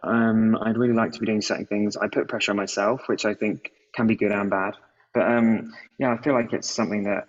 um, 0.02 0.56
I'd 0.60 0.76
really 0.76 0.94
like 0.94 1.12
to 1.12 1.20
be 1.20 1.26
doing 1.26 1.42
certain 1.42 1.66
things. 1.66 1.96
I 1.96 2.08
put 2.08 2.28
pressure 2.28 2.52
on 2.52 2.56
myself, 2.56 3.02
which 3.06 3.24
I 3.24 3.34
think 3.34 3.72
can 3.94 4.06
be 4.06 4.16
good 4.16 4.32
and 4.32 4.50
bad. 4.50 4.74
But 5.14 5.22
um, 5.30 5.74
yeah, 5.98 6.12
I 6.12 6.22
feel 6.22 6.34
like 6.34 6.52
it's 6.52 6.70
something 6.70 7.04
that 7.04 7.26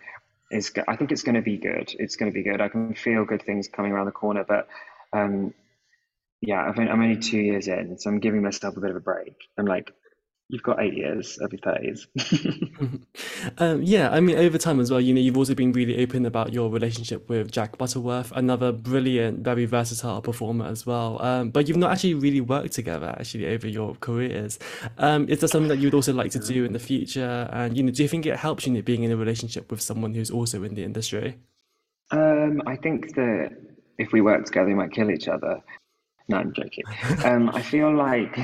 is. 0.51 0.71
I 0.87 0.95
think 0.95 1.11
it's 1.11 1.23
going 1.23 1.35
to 1.35 1.41
be 1.41 1.57
good. 1.57 1.93
It's 1.97 2.15
going 2.15 2.31
to 2.31 2.33
be 2.33 2.43
good. 2.43 2.61
I 2.61 2.69
can 2.69 2.93
feel 2.95 3.25
good 3.25 3.43
things 3.43 3.67
coming 3.67 3.91
around 3.91 4.05
the 4.05 4.11
corner, 4.11 4.45
but 4.47 4.67
um, 5.13 5.53
yeah, 6.41 6.71
been, 6.71 6.89
I'm 6.89 7.01
only 7.01 7.17
two 7.17 7.39
years 7.39 7.67
in, 7.67 7.97
so 7.97 8.09
I'm 8.09 8.19
giving 8.19 8.41
myself 8.41 8.77
a 8.77 8.79
bit 8.79 8.91
of 8.91 8.95
a 8.95 9.01
break. 9.01 9.35
I'm 9.57 9.65
like, 9.65 9.93
you've 10.49 10.63
got 10.63 10.81
eight 10.81 10.95
years 10.95 11.37
of 11.37 11.53
your 11.53 11.59
thirties. 11.59 12.07
um, 13.59 13.81
yeah, 13.83 14.09
I 14.09 14.19
mean, 14.19 14.37
over 14.37 14.57
time 14.57 14.79
as 14.79 14.89
well, 14.91 14.99
you 14.99 15.13
know, 15.13 15.21
you've 15.21 15.37
also 15.37 15.53
been 15.53 15.71
really 15.71 16.01
open 16.03 16.25
about 16.25 16.51
your 16.51 16.69
relationship 16.69 17.29
with 17.29 17.51
Jack 17.51 17.77
Butterworth, 17.77 18.31
another 18.35 18.71
brilliant, 18.71 19.39
very 19.39 19.65
versatile 19.65 20.21
performer 20.21 20.65
as 20.65 20.85
well. 20.85 21.21
Um, 21.21 21.51
but 21.51 21.67
you've 21.67 21.77
not 21.77 21.91
actually 21.91 22.15
really 22.15 22.41
worked 22.41 22.73
together 22.73 23.15
actually 23.19 23.47
over 23.47 23.67
your 23.67 23.95
careers. 23.95 24.57
Um, 24.97 25.29
is 25.29 25.39
that 25.39 25.49
something 25.49 25.69
that 25.69 25.77
you'd 25.77 25.93
also 25.93 26.13
like 26.13 26.31
to 26.31 26.39
do 26.39 26.65
in 26.65 26.73
the 26.73 26.79
future? 26.79 27.47
And 27.53 27.77
you 27.77 27.83
know, 27.83 27.91
do 27.91 28.01
you 28.01 28.09
think 28.09 28.25
it 28.25 28.35
helps 28.35 28.65
you 28.65 28.73
know, 28.73 28.81
being 28.81 29.03
in 29.03 29.11
a 29.11 29.17
relationship 29.17 29.69
with 29.69 29.81
someone 29.81 30.15
who's 30.15 30.31
also 30.31 30.63
in 30.63 30.73
the 30.73 30.83
industry? 30.83 31.37
Um, 32.11 32.63
I 32.65 32.75
think 32.75 33.13
that 33.15 33.55
if 33.99 34.11
we 34.11 34.21
work 34.21 34.45
together, 34.45 34.67
we 34.67 34.73
might 34.73 34.91
kill 34.91 35.11
each 35.11 35.27
other. 35.27 35.61
No, 36.27 36.37
I'm 36.37 36.53
joking. 36.53 36.85
Um, 37.23 37.49
I 37.49 37.61
feel 37.61 37.93
like 37.93 38.37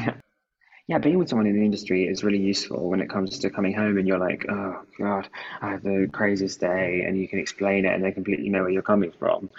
yeah, 0.87 0.99
being 0.99 1.17
with 1.17 1.29
someone 1.29 1.47
in 1.47 1.55
the 1.55 1.65
industry 1.65 2.07
is 2.07 2.23
really 2.23 2.39
useful 2.39 2.89
when 2.89 3.01
it 3.01 3.09
comes 3.09 3.39
to 3.39 3.49
coming 3.49 3.73
home 3.73 3.97
and 3.97 4.07
you're 4.07 4.19
like, 4.19 4.45
oh 4.49 4.81
God, 4.99 5.27
I 5.61 5.71
had 5.71 5.83
the 5.83 6.07
craziest 6.11 6.59
day, 6.59 7.03
and 7.05 7.17
you 7.19 7.27
can 7.27 7.39
explain 7.39 7.85
it 7.85 7.93
and 7.93 8.03
they 8.03 8.11
completely 8.11 8.49
know 8.49 8.61
where 8.61 8.69
you're 8.69 8.83
coming 8.83 9.11
from. 9.17 9.49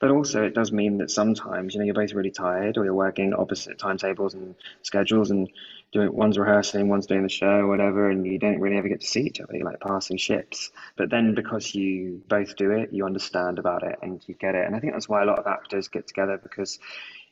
But 0.00 0.10
also, 0.10 0.42
it 0.42 0.54
does 0.54 0.72
mean 0.72 0.98
that 0.98 1.10
sometimes, 1.10 1.72
you 1.72 1.78
know, 1.78 1.86
you're 1.86 1.94
both 1.94 2.12
really 2.12 2.32
tired 2.32 2.76
or 2.76 2.84
you're 2.84 2.92
working 2.92 3.32
opposite 3.32 3.78
timetables 3.78 4.34
and 4.34 4.56
schedules 4.82 5.30
and 5.30 5.48
doing 5.92 6.12
one's 6.12 6.36
rehearsing, 6.36 6.88
one's 6.88 7.06
doing 7.06 7.22
the 7.22 7.28
show, 7.28 7.46
or 7.46 7.68
whatever, 7.68 8.10
and 8.10 8.26
you 8.26 8.38
don't 8.38 8.60
really 8.60 8.76
ever 8.76 8.88
get 8.88 9.00
to 9.00 9.06
see 9.06 9.20
each 9.20 9.40
other. 9.40 9.56
You're 9.56 9.64
like 9.64 9.80
passing 9.80 10.16
ships. 10.16 10.72
But 10.96 11.08
then 11.10 11.34
because 11.34 11.74
you 11.74 12.20
both 12.28 12.56
do 12.56 12.72
it, 12.72 12.92
you 12.92 13.06
understand 13.06 13.60
about 13.60 13.84
it 13.84 13.98
and 14.02 14.22
you 14.26 14.34
get 14.34 14.56
it. 14.56 14.66
And 14.66 14.74
I 14.74 14.80
think 14.80 14.92
that's 14.92 15.08
why 15.08 15.22
a 15.22 15.26
lot 15.26 15.38
of 15.38 15.46
actors 15.46 15.86
get 15.86 16.08
together 16.08 16.38
because 16.42 16.80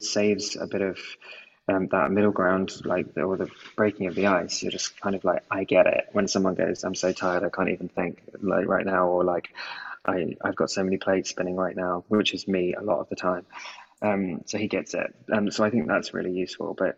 it 0.00 0.06
saves 0.06 0.56
a 0.56 0.66
bit 0.66 0.82
of 0.82 0.98
um, 1.68 1.88
that 1.88 2.10
middle 2.10 2.32
ground, 2.32 2.72
like 2.84 3.14
the, 3.14 3.22
or 3.22 3.36
the 3.36 3.50
breaking 3.76 4.06
of 4.06 4.14
the 4.14 4.26
ice, 4.26 4.62
you're 4.62 4.72
just 4.72 5.00
kind 5.00 5.14
of 5.14 5.24
like, 5.24 5.44
I 5.50 5.64
get 5.64 5.86
it. 5.86 6.08
When 6.12 6.28
someone 6.28 6.54
goes, 6.54 6.84
I'm 6.84 6.94
so 6.94 7.12
tired, 7.12 7.44
I 7.44 7.50
can't 7.50 7.70
even 7.70 7.88
think 7.88 8.22
like 8.40 8.66
right 8.66 8.84
now, 8.84 9.06
or 9.08 9.24
like, 9.24 9.48
I 10.04 10.36
I've 10.42 10.56
got 10.56 10.70
so 10.70 10.82
many 10.82 10.96
plates 10.98 11.30
spinning 11.30 11.56
right 11.56 11.76
now, 11.76 12.04
which 12.08 12.34
is 12.34 12.48
me 12.48 12.74
a 12.74 12.82
lot 12.82 12.98
of 12.98 13.08
the 13.08 13.16
time. 13.16 13.46
Um, 14.02 14.42
so 14.46 14.58
he 14.58 14.66
gets 14.66 14.94
it. 14.94 15.14
Um, 15.32 15.50
so 15.50 15.64
I 15.64 15.70
think 15.70 15.86
that's 15.86 16.12
really 16.12 16.32
useful. 16.32 16.74
But 16.76 16.96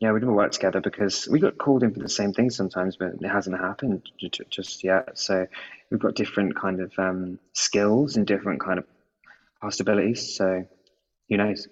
yeah, 0.00 0.12
we 0.12 0.20
didn't 0.20 0.34
work 0.34 0.52
together 0.52 0.80
because 0.80 1.28
we 1.28 1.38
got 1.38 1.58
called 1.58 1.82
in 1.82 1.92
for 1.92 2.00
the 2.00 2.08
same 2.08 2.32
thing 2.32 2.50
sometimes, 2.50 2.96
but 2.96 3.14
it 3.20 3.28
hasn't 3.28 3.58
happened 3.58 4.08
just 4.50 4.84
yet. 4.84 5.18
So 5.18 5.46
we've 5.90 6.00
got 6.00 6.14
different 6.14 6.56
kind 6.56 6.80
of 6.80 6.92
um, 6.98 7.38
skills 7.52 8.16
and 8.16 8.26
different 8.26 8.60
kind 8.60 8.78
of 8.78 8.86
possibilities. 9.60 10.34
So 10.34 10.66
who 11.28 11.36
knows? 11.36 11.68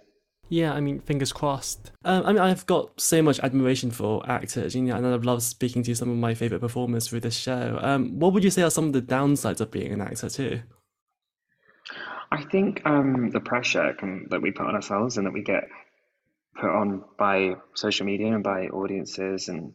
Yeah, 0.49 0.73
I 0.73 0.81
mean, 0.81 1.01
fingers 1.01 1.33
crossed. 1.33 1.91
Um, 2.05 2.25
I 2.27 2.33
mean, 2.33 2.43
I've 2.43 2.67
got 2.67 3.01
so 3.01 3.23
much 3.23 3.41
admiration 3.41 3.91
for 3.91 4.23
actors, 4.29 4.75
you 4.75 4.83
know, 4.83 4.95
and 4.95 5.07
I've 5.07 5.25
loved 5.25 5.43
speaking 5.43 5.83
to 5.85 5.95
some 5.95 6.11
of 6.11 6.17
my 6.17 6.35
favorite 6.35 6.61
performers 6.61 7.09
through 7.09 7.21
this 7.21 7.37
show. 7.37 7.79
Um, 7.83 8.19
what 8.19 8.33
would 8.33 8.45
you 8.45 8.51
say 8.51 8.63
are 8.63 8.71
some 8.71 8.85
of 8.87 8.93
the 8.93 9.03
downsides 9.03 9.61
of 9.61 9.71
being 9.71 9.93
an 9.93 10.01
actor 10.01 10.29
too? 10.29 10.63
I 12.31 12.43
think 12.43 12.83
um, 12.85 13.31
the 13.31 13.41
pressure 13.41 13.95
can, 13.95 14.27
that 14.31 14.43
we 14.43 14.51
put 14.51 14.67
on 14.67 14.75
ourselves 14.75 15.17
and 15.17 15.27
that 15.27 15.33
we 15.33 15.43
get 15.43 15.69
put 16.55 16.71
on 16.71 17.05
by 17.19 17.57
social 17.75 18.07
media 18.07 18.33
and 18.33 18.43
by 18.43 18.69
audiences 18.69 19.49
and 19.49 19.73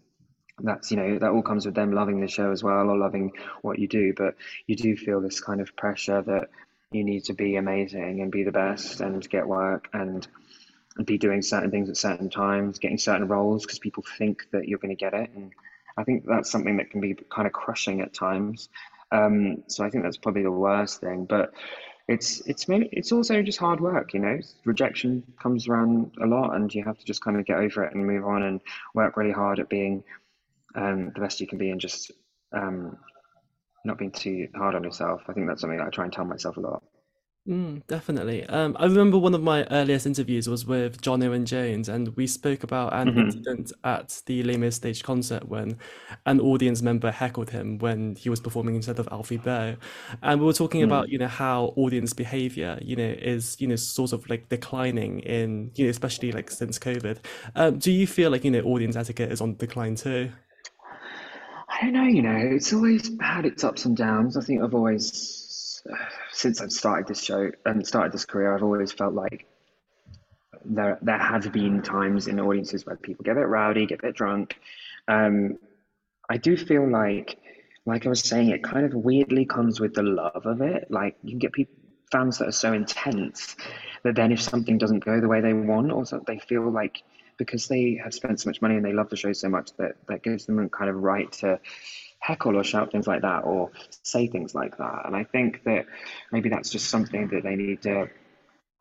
that's 0.61 0.91
you 0.91 0.97
know 0.97 1.19
that 1.19 1.31
all 1.31 1.41
comes 1.41 1.65
with 1.65 1.75
them 1.75 1.91
loving 1.91 2.19
the 2.19 2.27
show 2.27 2.51
as 2.51 2.63
well 2.63 2.89
or 2.89 2.97
loving 2.97 3.31
what 3.61 3.79
you 3.79 3.87
do 3.87 4.13
but 4.15 4.35
you 4.67 4.75
do 4.75 4.95
feel 4.95 5.21
this 5.21 5.39
kind 5.39 5.61
of 5.61 5.75
pressure 5.75 6.21
that 6.21 6.49
you 6.91 7.03
need 7.03 7.23
to 7.23 7.33
be 7.33 7.55
amazing 7.55 8.21
and 8.21 8.31
be 8.31 8.43
the 8.43 8.51
best 8.51 8.99
and 9.01 9.27
get 9.29 9.47
work 9.47 9.89
and 9.93 10.27
be 11.05 11.17
doing 11.17 11.41
certain 11.41 11.69
things 11.69 11.87
at 11.87 11.97
certain 11.97 12.29
times, 12.29 12.79
getting 12.79 12.97
certain 12.97 13.27
roles 13.27 13.63
because 13.63 13.79
people 13.79 14.03
think 14.17 14.47
that 14.51 14.67
you're 14.67 14.79
going 14.79 14.95
to 14.95 14.99
get 14.99 15.13
it. 15.13 15.29
And 15.35 15.51
I 15.97 16.03
think 16.03 16.25
that's 16.25 16.49
something 16.49 16.77
that 16.77 16.89
can 16.89 16.99
be 16.99 17.15
kind 17.29 17.45
of 17.45 17.53
crushing 17.53 18.01
at 18.01 18.13
times. 18.13 18.69
Um, 19.11 19.63
so 19.67 19.83
I 19.83 19.89
think 19.89 20.03
that's 20.03 20.17
probably 20.17 20.43
the 20.43 20.51
worst 20.51 20.99
thing. 20.99 21.25
But 21.25 21.53
it's 22.07 22.41
it's 22.47 22.67
maybe 22.67 22.89
it's 22.91 23.11
also 23.11 23.43
just 23.43 23.59
hard 23.59 23.79
work, 23.79 24.13
you 24.15 24.19
know. 24.19 24.39
Rejection 24.65 25.23
comes 25.39 25.67
around 25.67 26.11
a 26.21 26.25
lot, 26.25 26.55
and 26.55 26.73
you 26.73 26.83
have 26.83 26.97
to 26.97 27.05
just 27.05 27.23
kind 27.23 27.37
of 27.37 27.45
get 27.45 27.57
over 27.57 27.83
it 27.83 27.93
and 27.93 28.05
move 28.05 28.25
on 28.25 28.41
and 28.41 28.61
work 28.95 29.15
really 29.15 29.31
hard 29.31 29.59
at 29.59 29.69
being 29.69 30.03
um, 30.73 31.11
the 31.13 31.21
best 31.21 31.39
you 31.39 31.45
can 31.45 31.59
be, 31.59 31.69
and 31.69 31.79
just 31.79 32.11
um, 32.51 32.97
not 33.85 33.97
being 33.97 34.11
too 34.11 34.47
hard 34.55 34.75
on 34.75 34.83
yourself. 34.83 35.21
I 35.27 35.33
think 35.33 35.47
that's 35.47 35.61
something 35.61 35.77
that 35.79 35.87
I 35.87 35.89
try 35.89 36.05
and 36.05 36.13
tell 36.13 36.25
myself 36.25 36.57
a 36.57 36.61
lot. 36.61 36.83
Mm, 37.47 37.87
definitely. 37.87 38.45
Um, 38.45 38.75
I 38.79 38.85
remember 38.85 39.17
one 39.17 39.33
of 39.33 39.41
my 39.41 39.63
earliest 39.71 40.05
interviews 40.05 40.47
was 40.47 40.67
with 40.67 41.01
John 41.01 41.23
Owen 41.23 41.45
Jones, 41.47 41.89
and 41.89 42.15
we 42.15 42.27
spoke 42.27 42.61
about 42.63 42.93
an 42.93 43.09
hmm 43.09 43.17
incident 43.17 43.71
at 43.83 44.21
the 44.27 44.43
Les 44.43 44.57
Mis 44.57 44.75
stage 44.75 45.01
concert 45.01 45.47
when 45.47 45.79
an 46.27 46.39
audience 46.41 46.83
member 46.83 47.09
heckled 47.09 47.49
him 47.49 47.79
when 47.79 48.15
he 48.15 48.29
was 48.29 48.39
performing 48.39 48.75
instead 48.75 48.99
of 48.99 49.07
Alfie 49.11 49.37
Boe. 49.37 49.77
And 50.21 50.39
we 50.39 50.45
were 50.45 50.53
talking 50.53 50.83
about, 50.83 51.09
you 51.09 51.17
know, 51.17 51.27
how 51.27 51.73
audience 51.75 52.13
behavior, 52.13 52.77
you 52.83 52.95
know, 52.95 53.15
is, 53.17 53.59
you 53.59 53.67
know, 53.67 53.77
sort 53.77 54.13
of 54.13 54.29
like 54.29 54.49
declining 54.49 55.21
in, 55.21 55.71
you 55.75 55.85
know, 55.85 55.89
especially 55.89 56.31
like 56.31 56.51
since 56.51 56.77
COVID. 56.77 57.17
Um, 57.55 57.79
do 57.79 57.91
you 57.91 58.05
feel 58.05 58.29
like, 58.29 58.43
you 58.43 58.51
know, 58.51 58.61
audience 58.61 58.95
etiquette 58.95 59.31
is 59.31 59.41
on 59.41 59.55
decline 59.55 59.95
too? 59.95 60.31
I 61.79 61.85
don't 61.85 61.93
know, 61.93 62.03
you 62.03 62.21
know, 62.21 62.35
it's 62.35 62.73
always 62.73 63.09
had 63.21 63.45
its 63.45 63.63
ups 63.63 63.85
and 63.85 63.95
downs. 63.95 64.35
I 64.35 64.41
think 64.41 64.61
I've 64.61 64.75
always 64.75 65.81
since 66.31 66.61
I've 66.61 66.71
started 66.71 67.07
this 67.07 67.23
show 67.23 67.51
and 67.65 67.85
started 67.87 68.11
this 68.11 68.25
career, 68.25 68.53
I've 68.53 68.63
always 68.63 68.91
felt 68.91 69.13
like 69.13 69.45
there 70.65 70.97
there 71.01 71.17
have 71.17 71.51
been 71.53 71.81
times 71.81 72.27
in 72.27 72.39
audiences 72.39 72.85
where 72.85 72.97
people 72.97 73.23
get 73.23 73.31
a 73.31 73.35
bit 73.35 73.47
rowdy, 73.47 73.85
get 73.85 73.99
a 73.99 74.07
bit 74.07 74.15
drunk. 74.15 74.59
Um, 75.07 75.57
I 76.29 76.37
do 76.37 76.57
feel 76.57 76.89
like, 76.89 77.39
like 77.85 78.05
I 78.05 78.09
was 78.09 78.21
saying, 78.21 78.49
it 78.49 78.63
kind 78.63 78.85
of 78.85 78.93
weirdly 78.93 79.45
comes 79.45 79.79
with 79.79 79.93
the 79.93 80.03
love 80.03 80.45
of 80.45 80.61
it. 80.61 80.91
Like 80.91 81.15
you 81.23 81.31
can 81.31 81.39
get 81.39 81.53
people 81.53 81.75
fans 82.11 82.39
that 82.39 82.47
are 82.47 82.51
so 82.51 82.73
intense 82.73 83.55
that 84.03 84.15
then 84.15 84.31
if 84.31 84.41
something 84.41 84.77
doesn't 84.77 85.05
go 85.05 85.21
the 85.21 85.27
way 85.27 85.41
they 85.41 85.53
want, 85.53 85.91
or 85.91 86.05
so 86.05 86.21
they 86.27 86.39
feel 86.39 86.69
like 86.69 87.03
because 87.39 87.67
they 87.67 87.99
have 88.03 88.13
spent 88.13 88.39
so 88.39 88.49
much 88.49 88.61
money 88.61 88.75
and 88.75 88.85
they 88.85 88.93
love 88.93 89.09
the 89.09 89.15
show 89.15 89.33
so 89.33 89.49
much 89.49 89.71
that 89.77 89.95
that 90.07 90.21
gives 90.21 90.45
them 90.45 90.59
a 90.59 90.69
kind 90.69 90.89
of 90.89 90.97
right 90.97 91.31
to 91.31 91.59
heckle 92.19 92.57
or 92.57 92.63
shout 92.63 92.91
things 92.91 93.07
like 93.07 93.21
that 93.21 93.45
or 93.45 93.71
say 94.03 94.27
things 94.27 94.53
like 94.53 94.77
that. 94.77 95.03
And 95.05 95.15
I 95.15 95.23
think 95.23 95.63
that 95.63 95.85
maybe 96.31 96.49
that's 96.49 96.69
just 96.69 96.89
something 96.89 97.29
that 97.29 97.43
they 97.43 97.55
need 97.55 97.81
to, 97.83 98.09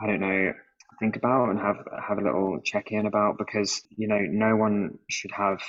I 0.01 0.07
don't 0.07 0.21
know, 0.21 0.53
think 0.99 1.17
about 1.17 1.51
and 1.51 1.59
have 1.59 1.87
have 2.07 2.19
a 2.19 2.23
little 2.23 2.61
check 2.61 2.91
in 2.91 3.07
about 3.07 3.39
because 3.39 3.83
you 3.97 4.09
know 4.09 4.19
no 4.19 4.57
one 4.57 4.99
should 5.09 5.31
have 5.31 5.61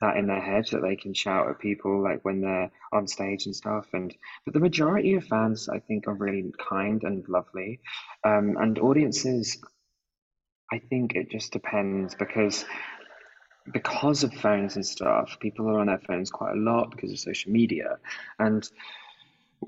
that 0.00 0.18
in 0.18 0.26
their 0.26 0.40
head 0.40 0.66
that 0.70 0.82
they 0.82 0.96
can 0.96 1.14
shout 1.14 1.48
at 1.48 1.58
people 1.58 2.02
like 2.02 2.22
when 2.24 2.42
they're 2.42 2.70
on 2.92 3.06
stage 3.06 3.46
and 3.46 3.56
stuff 3.56 3.86
and 3.94 4.14
but 4.44 4.52
the 4.52 4.60
majority 4.60 5.14
of 5.14 5.24
fans 5.24 5.68
i 5.70 5.78
think 5.78 6.06
are 6.06 6.14
really 6.14 6.52
kind 6.68 7.02
and 7.04 7.26
lovely 7.28 7.80
um, 8.24 8.56
and 8.60 8.78
audiences 8.78 9.58
i 10.72 10.78
think 10.78 11.14
it 11.14 11.30
just 11.30 11.52
depends 11.52 12.14
because 12.14 12.64
because 13.72 14.22
of 14.22 14.32
phones 14.34 14.76
and 14.76 14.86
stuff, 14.86 15.38
people 15.40 15.68
are 15.68 15.80
on 15.80 15.86
their 15.86 15.98
phones 15.98 16.30
quite 16.30 16.52
a 16.52 16.58
lot 16.58 16.90
because 16.90 17.10
of 17.10 17.18
social 17.18 17.50
media. 17.52 17.98
And 18.38 18.68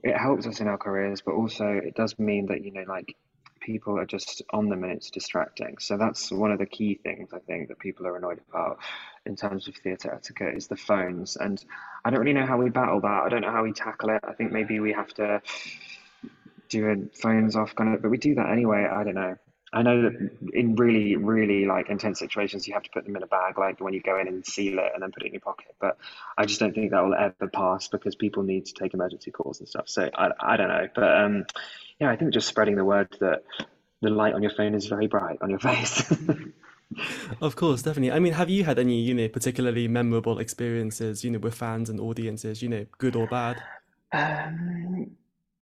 it 0.05 0.17
helps 0.17 0.47
us 0.47 0.61
in 0.61 0.69
our 0.69 0.79
careers, 0.79 1.21
but 1.21 1.33
also 1.33 1.67
it 1.67 1.95
does 1.95 2.19
mean 2.19 2.47
that, 2.47 2.65
you 2.65 2.73
know, 2.73 2.85
like 2.87 3.17
people 3.61 3.99
are 3.99 4.07
just 4.07 4.43
on 4.53 4.69
them 4.69 4.85
and 4.85 4.93
it's 4.93 5.11
distracting. 5.11 5.77
So 5.79 5.97
that's 5.97 6.31
one 6.31 6.53
of 6.53 6.59
the 6.59 6.67
key 6.67 7.01
things 7.03 7.31
I 7.33 7.39
think 7.41 7.69
that 7.69 7.79
people 7.79 8.07
are 8.07 8.17
annoyed 8.17 8.41
about 8.49 8.79
in 9.27 9.37
terms 9.37 9.67
of 9.69 9.75
theatre 9.77 10.15
etiquette 10.15 10.57
is 10.57 10.69
the 10.69 10.77
phones. 10.77 11.37
And 11.37 11.63
I 12.05 12.11
don't 12.11 12.21
really 12.21 12.35
know 12.35 12.47
how 12.47 12.59
we 12.59 12.71
battle 12.71 13.01
that. 13.01 13.23
I 13.25 13.29
don't 13.29 13.43
know 13.43 13.51
how 13.51 13.65
we 13.65 13.73
tackle 13.73 14.11
it. 14.11 14.23
I 14.27 14.33
think 14.33 14.53
maybe 14.53 14.79
we 14.81 14.93
have 14.93 15.13
to 15.15 15.43
do 16.69 16.87
a 16.87 16.97
phones 17.21 17.57
off 17.57 17.75
kind 17.75 17.95
of, 17.95 18.03
but 18.03 18.11
we 18.11 18.19
do 18.19 18.35
that 18.37 18.51
anyway. 18.51 18.87
I 18.91 19.03
don't 19.03 19.15
know. 19.15 19.37
I 19.73 19.83
know 19.83 20.03
that 20.03 20.31
in 20.55 20.77
really, 20.77 21.17
really 21.17 21.67
like 21.67 21.91
intense 21.91 22.19
situations, 22.19 22.67
you 22.67 22.75
have 22.75 22.83
to 22.85 22.91
put 22.91 23.05
them 23.05 23.17
in 23.17 23.23
a 23.23 23.27
bag, 23.27 23.59
like 23.59 23.81
when 23.81 23.93
you 23.93 24.01
go 24.01 24.19
in 24.19 24.27
and 24.27 24.47
seal 24.47 24.79
it 24.79 24.93
and 24.95 25.03
then 25.03 25.13
put 25.13 25.23
it 25.23 25.27
in 25.27 25.33
your 25.33 25.41
pocket. 25.41 25.75
But 25.79 25.99
I 26.39 26.47
just 26.47 26.59
don't 26.59 26.75
think 26.75 26.91
that 26.91 27.05
will 27.05 27.15
ever 27.15 27.49
pass 27.53 27.89
because 27.89 28.15
people 28.15 28.43
need 28.43 28.67
to 28.67 28.73
take 28.73 28.95
emergency 28.95 29.31
calls 29.31 29.61
and 29.61 29.69
stuff. 29.69 29.89
So 29.89 30.09
I, 30.15 30.31
I 30.41 30.57
don't 30.57 30.69
know. 30.69 30.89
But 30.95 31.21
um, 31.21 31.47
yeah, 32.01 32.11
I 32.11 32.17
think 32.17 32.33
just 32.33 32.49
spreading 32.49 32.77
the 32.77 32.85
word 32.85 33.15
that 33.21 33.43
the 34.01 34.11
light 34.11 34.35
on 34.35 34.43
your 34.43 34.53
phone 34.53 34.75
is 34.75 34.87
very 34.87 35.07
bright 35.07 35.39
on 35.43 35.51
your 35.51 35.59
face. 35.59 36.11
of 37.43 37.57
course, 37.57 37.83
definitely. 37.83 38.13
I 38.13 38.21
mean, 38.21 38.33
have 38.33 38.49
you 38.49 38.65
had 38.65 38.79
any, 38.79 39.01
you 39.01 39.13
know, 39.13 39.29
particularly 39.29 39.87
memorable 39.87 40.39
experiences, 40.39 41.25
you 41.25 41.31
know, 41.31 41.39
with 41.39 41.55
fans 41.55 41.91
and 41.91 42.01
audiences, 42.01 42.63
you 42.63 42.71
know, 42.71 42.87
good 42.97 43.17
or 43.17 43.27
bad? 43.27 43.63
Um, 44.13 45.11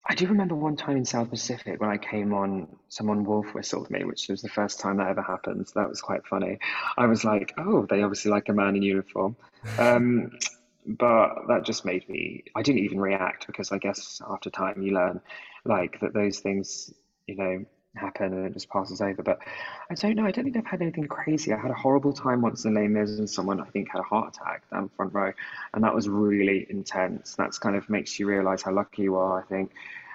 I 0.06 0.14
do 0.14 0.26
remember 0.26 0.54
one 0.54 0.76
time 0.76 0.96
in 0.96 1.04
South 1.04 1.30
Pacific 1.30 1.80
when 1.80 1.90
I 1.90 1.98
came 1.98 2.32
on, 2.32 2.68
someone 2.88 3.24
wolf 3.24 3.54
whistled 3.54 3.90
me, 3.90 4.04
which 4.04 4.28
was 4.28 4.42
the 4.42 4.48
first 4.48 4.80
time 4.80 4.96
that 4.96 5.08
ever 5.08 5.22
happened. 5.22 5.68
So 5.68 5.80
that 5.80 5.88
was 5.88 6.00
quite 6.00 6.26
funny. 6.26 6.58
I 6.96 7.06
was 7.06 7.24
like, 7.24 7.52
oh, 7.58 7.86
they 7.86 8.02
obviously 8.02 8.30
like 8.30 8.48
a 8.48 8.52
man 8.52 8.76
in 8.76 8.82
uniform. 8.82 9.36
Um, 9.78 10.32
but 10.86 11.46
that 11.48 11.64
just 11.64 11.84
made 11.84 12.08
me, 12.08 12.44
I 12.56 12.62
didn't 12.62 12.80
even 12.80 12.98
react 12.98 13.46
because 13.46 13.72
I 13.72 13.78
guess 13.78 14.22
after 14.28 14.48
time 14.48 14.82
you 14.82 14.94
learn 14.94 15.20
like 15.64 16.00
that 16.00 16.14
those 16.14 16.38
things, 16.38 16.92
you 17.26 17.36
know, 17.36 17.64
happen 17.96 18.32
and 18.32 18.46
it 18.46 18.52
just 18.52 18.68
passes 18.68 19.00
over. 19.00 19.22
But 19.22 19.40
I 19.90 19.94
don't 19.94 20.14
know. 20.14 20.24
I 20.24 20.30
don't 20.30 20.44
think 20.44 20.56
I've 20.56 20.66
had 20.66 20.82
anything 20.82 21.06
crazy. 21.06 21.52
I 21.52 21.58
had 21.58 21.70
a 21.70 21.74
horrible 21.74 22.12
time 22.12 22.40
once 22.40 22.64
in 22.64 22.74
Les 22.74 22.88
Mis 22.88 23.18
and 23.18 23.28
someone 23.28 23.60
I 23.60 23.64
think 23.64 23.90
had 23.90 24.00
a 24.00 24.04
heart 24.04 24.36
attack 24.36 24.62
down 24.70 24.90
front 24.96 25.12
row, 25.12 25.32
and 25.74 25.84
that 25.84 25.94
was 25.94 26.08
really 26.08 26.66
intense. 26.70 27.34
That's 27.36 27.58
kind 27.58 27.76
of 27.76 27.88
makes 27.90 28.18
you 28.18 28.26
realise 28.26 28.62
how 28.62 28.72
lucky 28.72 29.02
you 29.02 29.16
are. 29.16 29.40
I 29.40 29.44
think. 29.44 29.72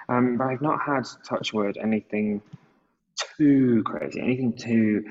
Um, 0.08 0.36
but 0.36 0.46
I've 0.46 0.62
not 0.62 0.80
had 0.80 1.04
touchwood 1.24 1.76
anything 1.76 2.40
too 3.36 3.82
crazy, 3.84 4.20
anything 4.20 4.52
too 4.52 5.04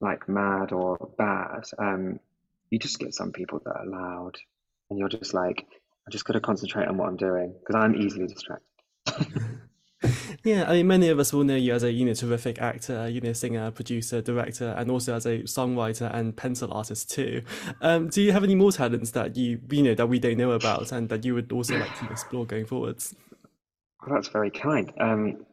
like 0.00 0.28
mad 0.28 0.72
or 0.72 1.10
bad. 1.16 1.64
Um, 1.78 2.18
you 2.70 2.78
just 2.78 2.98
get 2.98 3.14
some 3.14 3.32
people 3.32 3.60
that 3.64 3.76
are 3.76 3.86
loud, 3.86 4.36
and 4.90 4.98
you're 4.98 5.08
just 5.08 5.34
like, 5.34 5.66
I 6.06 6.10
just 6.10 6.24
got 6.24 6.34
to 6.34 6.40
concentrate 6.40 6.88
on 6.88 6.96
what 6.96 7.08
I'm 7.08 7.16
doing 7.16 7.54
because 7.58 7.76
I'm 7.76 7.94
easily 7.94 8.26
distracted. 8.26 8.66
Yeah, 10.44 10.68
I 10.68 10.72
mean, 10.74 10.88
many 10.88 11.08
of 11.08 11.20
us 11.20 11.32
will 11.32 11.44
know 11.44 11.54
you 11.54 11.72
as 11.72 11.84
a 11.84 11.92
you 11.92 12.04
know 12.04 12.14
terrific 12.14 12.60
actor, 12.60 13.08
you 13.08 13.20
know 13.20 13.32
singer, 13.32 13.70
producer, 13.70 14.20
director, 14.20 14.74
and 14.76 14.90
also 14.90 15.14
as 15.14 15.24
a 15.24 15.38
songwriter 15.40 16.12
and 16.12 16.36
pencil 16.36 16.72
artist 16.72 17.10
too. 17.10 17.42
Um, 17.80 18.08
do 18.08 18.20
you 18.20 18.32
have 18.32 18.42
any 18.42 18.56
more 18.56 18.72
talents 18.72 19.12
that 19.12 19.36
you 19.36 19.60
you 19.70 19.82
know 19.82 19.94
that 19.94 20.08
we 20.08 20.18
don't 20.18 20.38
know 20.38 20.50
about 20.52 20.90
and 20.90 21.08
that 21.10 21.24
you 21.24 21.34
would 21.34 21.52
also 21.52 21.78
like 21.78 21.96
to 22.00 22.10
explore 22.10 22.44
going 22.44 22.66
forwards? 22.66 23.14
Well, 24.04 24.16
that's 24.16 24.28
very 24.28 24.50
kind. 24.50 24.92
Um, 24.98 25.46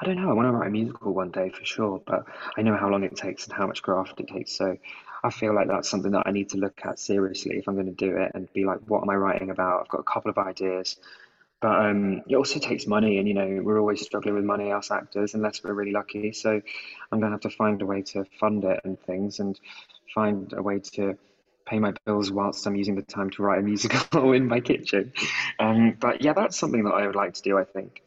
I 0.00 0.04
don't 0.06 0.16
know. 0.16 0.30
I 0.30 0.34
want 0.34 0.46
to 0.46 0.52
write 0.52 0.68
a 0.68 0.70
musical 0.70 1.12
one 1.12 1.32
day 1.32 1.50
for 1.50 1.64
sure, 1.64 2.00
but 2.06 2.24
I 2.56 2.62
know 2.62 2.76
how 2.76 2.88
long 2.88 3.02
it 3.02 3.16
takes 3.16 3.46
and 3.46 3.52
how 3.52 3.66
much 3.66 3.82
graft 3.82 4.20
it 4.20 4.28
takes. 4.28 4.56
So 4.56 4.76
I 5.24 5.30
feel 5.30 5.54
like 5.54 5.66
that's 5.66 5.88
something 5.88 6.12
that 6.12 6.26
I 6.26 6.30
need 6.30 6.50
to 6.50 6.58
look 6.58 6.80
at 6.84 6.98
seriously 6.98 7.56
if 7.56 7.68
I'm 7.68 7.74
going 7.74 7.86
to 7.86 7.92
do 7.92 8.16
it 8.16 8.32
and 8.34 8.52
be 8.52 8.64
like, 8.64 8.80
what 8.86 9.02
am 9.02 9.10
I 9.10 9.16
writing 9.16 9.50
about? 9.50 9.82
I've 9.82 9.88
got 9.88 10.00
a 10.00 10.04
couple 10.04 10.30
of 10.30 10.38
ideas. 10.38 10.96
But 11.62 11.86
um, 11.86 12.22
it 12.28 12.36
also 12.36 12.58
takes 12.60 12.86
money, 12.86 13.18
and 13.18 13.28
you 13.28 13.34
know 13.34 13.60
we're 13.62 13.80
always 13.80 14.02
struggling 14.02 14.34
with 14.34 14.44
money, 14.44 14.72
us 14.72 14.90
actors, 14.90 15.34
unless 15.34 15.64
we're 15.64 15.74
really 15.74 15.92
lucky. 15.92 16.32
So 16.32 16.60
I'm 17.12 17.20
gonna 17.20 17.32
have 17.32 17.40
to 17.42 17.50
find 17.50 17.80
a 17.82 17.86
way 17.86 18.02
to 18.02 18.26
fund 18.40 18.64
it 18.64 18.80
and 18.84 19.00
things, 19.00 19.40
and 19.40 19.58
find 20.14 20.52
a 20.54 20.62
way 20.62 20.80
to 20.94 21.16
pay 21.66 21.78
my 21.78 21.94
bills 22.04 22.30
whilst 22.32 22.66
I'm 22.66 22.76
using 22.76 22.96
the 22.96 23.02
time 23.02 23.30
to 23.30 23.42
write 23.42 23.60
a 23.60 23.62
musical 23.62 24.32
in 24.34 24.48
my 24.48 24.60
kitchen. 24.60 25.12
Um, 25.60 25.96
but 26.00 26.22
yeah, 26.22 26.34
that's 26.34 26.58
something 26.58 26.84
that 26.84 26.94
I 26.94 27.06
would 27.06 27.16
like 27.16 27.34
to 27.34 27.42
do. 27.42 27.58
I 27.58 27.64
think. 27.64 28.02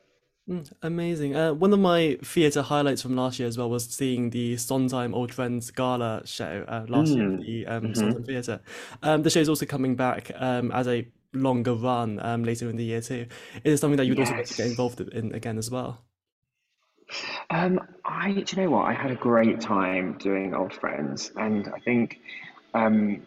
Mm, 0.49 0.71
amazing. 0.83 1.35
Uh, 1.35 1.53
one 1.55 1.73
of 1.73 1.79
my 1.79 2.19
theatre 2.23 2.61
highlights 2.61 3.01
from 3.01 3.15
last 3.15 3.39
year 3.39 3.47
as 3.47 3.57
well 3.57 3.69
was 3.69 3.85
seeing 3.89 4.29
the 4.29 4.57
Sondheim 4.57 5.15
Old 5.15 5.33
Friends 5.33 5.71
Gala 5.71 6.21
show 6.25 6.63
uh, 6.67 6.85
last 6.87 7.15
year 7.15 7.25
at 7.29 7.33
Mm. 7.33 7.45
the 7.45 7.65
um, 7.65 7.93
hmm 7.93 7.93
Sondheim 7.95 8.23
Theatre. 8.23 8.61
Um, 9.01 9.23
the 9.23 9.31
show 9.31 9.39
is 9.39 9.49
also 9.49 9.65
coming 9.65 9.95
back 9.95 10.31
um, 10.35 10.71
as 10.71 10.87
a 10.87 11.07
longer 11.35 11.73
run 11.73 12.19
um, 12.23 12.43
later 12.43 12.69
in 12.69 12.77
the 12.77 12.83
year 12.83 13.01
too. 13.01 13.27
Is 13.63 13.73
it 13.73 13.77
something 13.77 13.97
that 13.97 14.05
you'd 14.05 14.19
also 14.19 14.33
like 14.33 14.45
to 14.45 14.53
get 14.53 14.67
involved 14.67 14.99
in 15.01 15.33
again 15.33 15.57
as 15.57 15.69
well? 15.69 16.01
Um, 17.49 17.79
I, 18.03 18.31
do 18.31 18.55
you 18.55 18.63
know 18.63 18.71
what? 18.71 18.85
I 18.85 18.93
had 18.93 19.11
a 19.11 19.15
great 19.15 19.61
time 19.61 20.17
doing 20.17 20.53
Old 20.53 20.73
Friends, 20.73 21.31
and 21.35 21.67
I 21.73 21.79
think 21.79 22.19
um, 22.73 23.21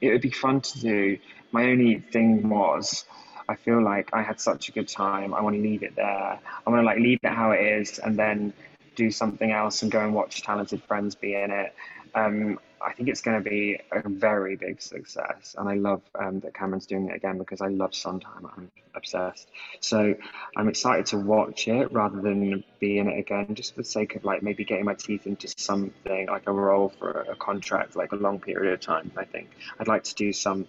it 0.00 0.10
would 0.10 0.20
be 0.20 0.30
fun 0.30 0.60
to 0.60 0.80
do. 0.80 1.18
My 1.52 1.64
only 1.64 1.98
thing 1.98 2.48
was, 2.48 3.04
I 3.48 3.56
feel 3.56 3.82
like 3.82 4.10
I 4.12 4.22
had 4.22 4.40
such 4.40 4.68
a 4.68 4.72
good 4.72 4.88
time. 4.88 5.34
I 5.34 5.40
want 5.40 5.56
to 5.56 5.62
leave 5.62 5.82
it 5.82 5.96
there. 5.96 6.06
I 6.06 6.70
want 6.70 6.80
to 6.80 6.86
like 6.86 6.98
leave 6.98 7.18
it 7.22 7.32
how 7.32 7.50
it 7.50 7.60
is, 7.60 7.98
and 7.98 8.16
then 8.18 8.52
do 8.94 9.10
something 9.10 9.50
else 9.50 9.82
and 9.82 9.90
go 9.90 10.00
and 10.00 10.14
watch 10.14 10.42
talented 10.42 10.82
friends 10.84 11.14
be 11.14 11.34
in 11.34 11.50
it. 11.50 11.74
Um, 12.14 12.60
I 12.84 12.92
think 12.92 13.08
it's 13.08 13.22
going 13.22 13.42
to 13.42 13.48
be 13.48 13.80
a 13.90 14.08
very 14.08 14.56
big 14.56 14.82
success, 14.82 15.54
and 15.58 15.68
I 15.68 15.74
love 15.74 16.02
um, 16.18 16.40
that 16.40 16.54
Cameron's 16.54 16.86
doing 16.86 17.08
it 17.08 17.16
again 17.16 17.38
because 17.38 17.60
I 17.60 17.68
love 17.68 17.94
Sondheim. 17.94 18.46
I'm 18.56 18.70
obsessed. 18.94 19.48
So 19.80 20.14
I'm 20.56 20.68
excited 20.68 21.06
to 21.06 21.18
watch 21.18 21.66
it 21.68 21.92
rather 21.92 22.20
than 22.20 22.62
be 22.80 22.98
in 22.98 23.08
it 23.08 23.18
again, 23.18 23.54
just 23.54 23.74
for 23.74 23.82
the 23.82 23.88
sake 23.88 24.16
of 24.16 24.24
like 24.24 24.42
maybe 24.42 24.64
getting 24.64 24.84
my 24.84 24.94
teeth 24.94 25.26
into 25.26 25.48
something 25.56 26.26
like 26.26 26.46
a 26.46 26.52
role 26.52 26.92
for 26.98 27.10
a 27.10 27.36
contract, 27.36 27.96
like 27.96 28.12
a 28.12 28.16
long 28.16 28.40
period 28.40 28.74
of 28.74 28.80
time. 28.80 29.10
I 29.16 29.24
think 29.24 29.50
I'd 29.78 29.88
like 29.88 30.04
to 30.04 30.14
do 30.14 30.32
some 30.32 30.66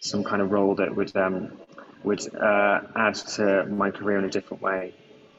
some 0.00 0.24
kind 0.24 0.40
of 0.40 0.50
role 0.50 0.74
that 0.76 0.94
would 0.96 1.14
um, 1.16 1.52
would 2.04 2.34
uh, 2.34 2.80
add 2.96 3.14
to 3.14 3.66
my 3.66 3.90
career 3.90 4.18
in 4.18 4.24
a 4.24 4.30
different 4.30 4.62
way. 4.62 4.94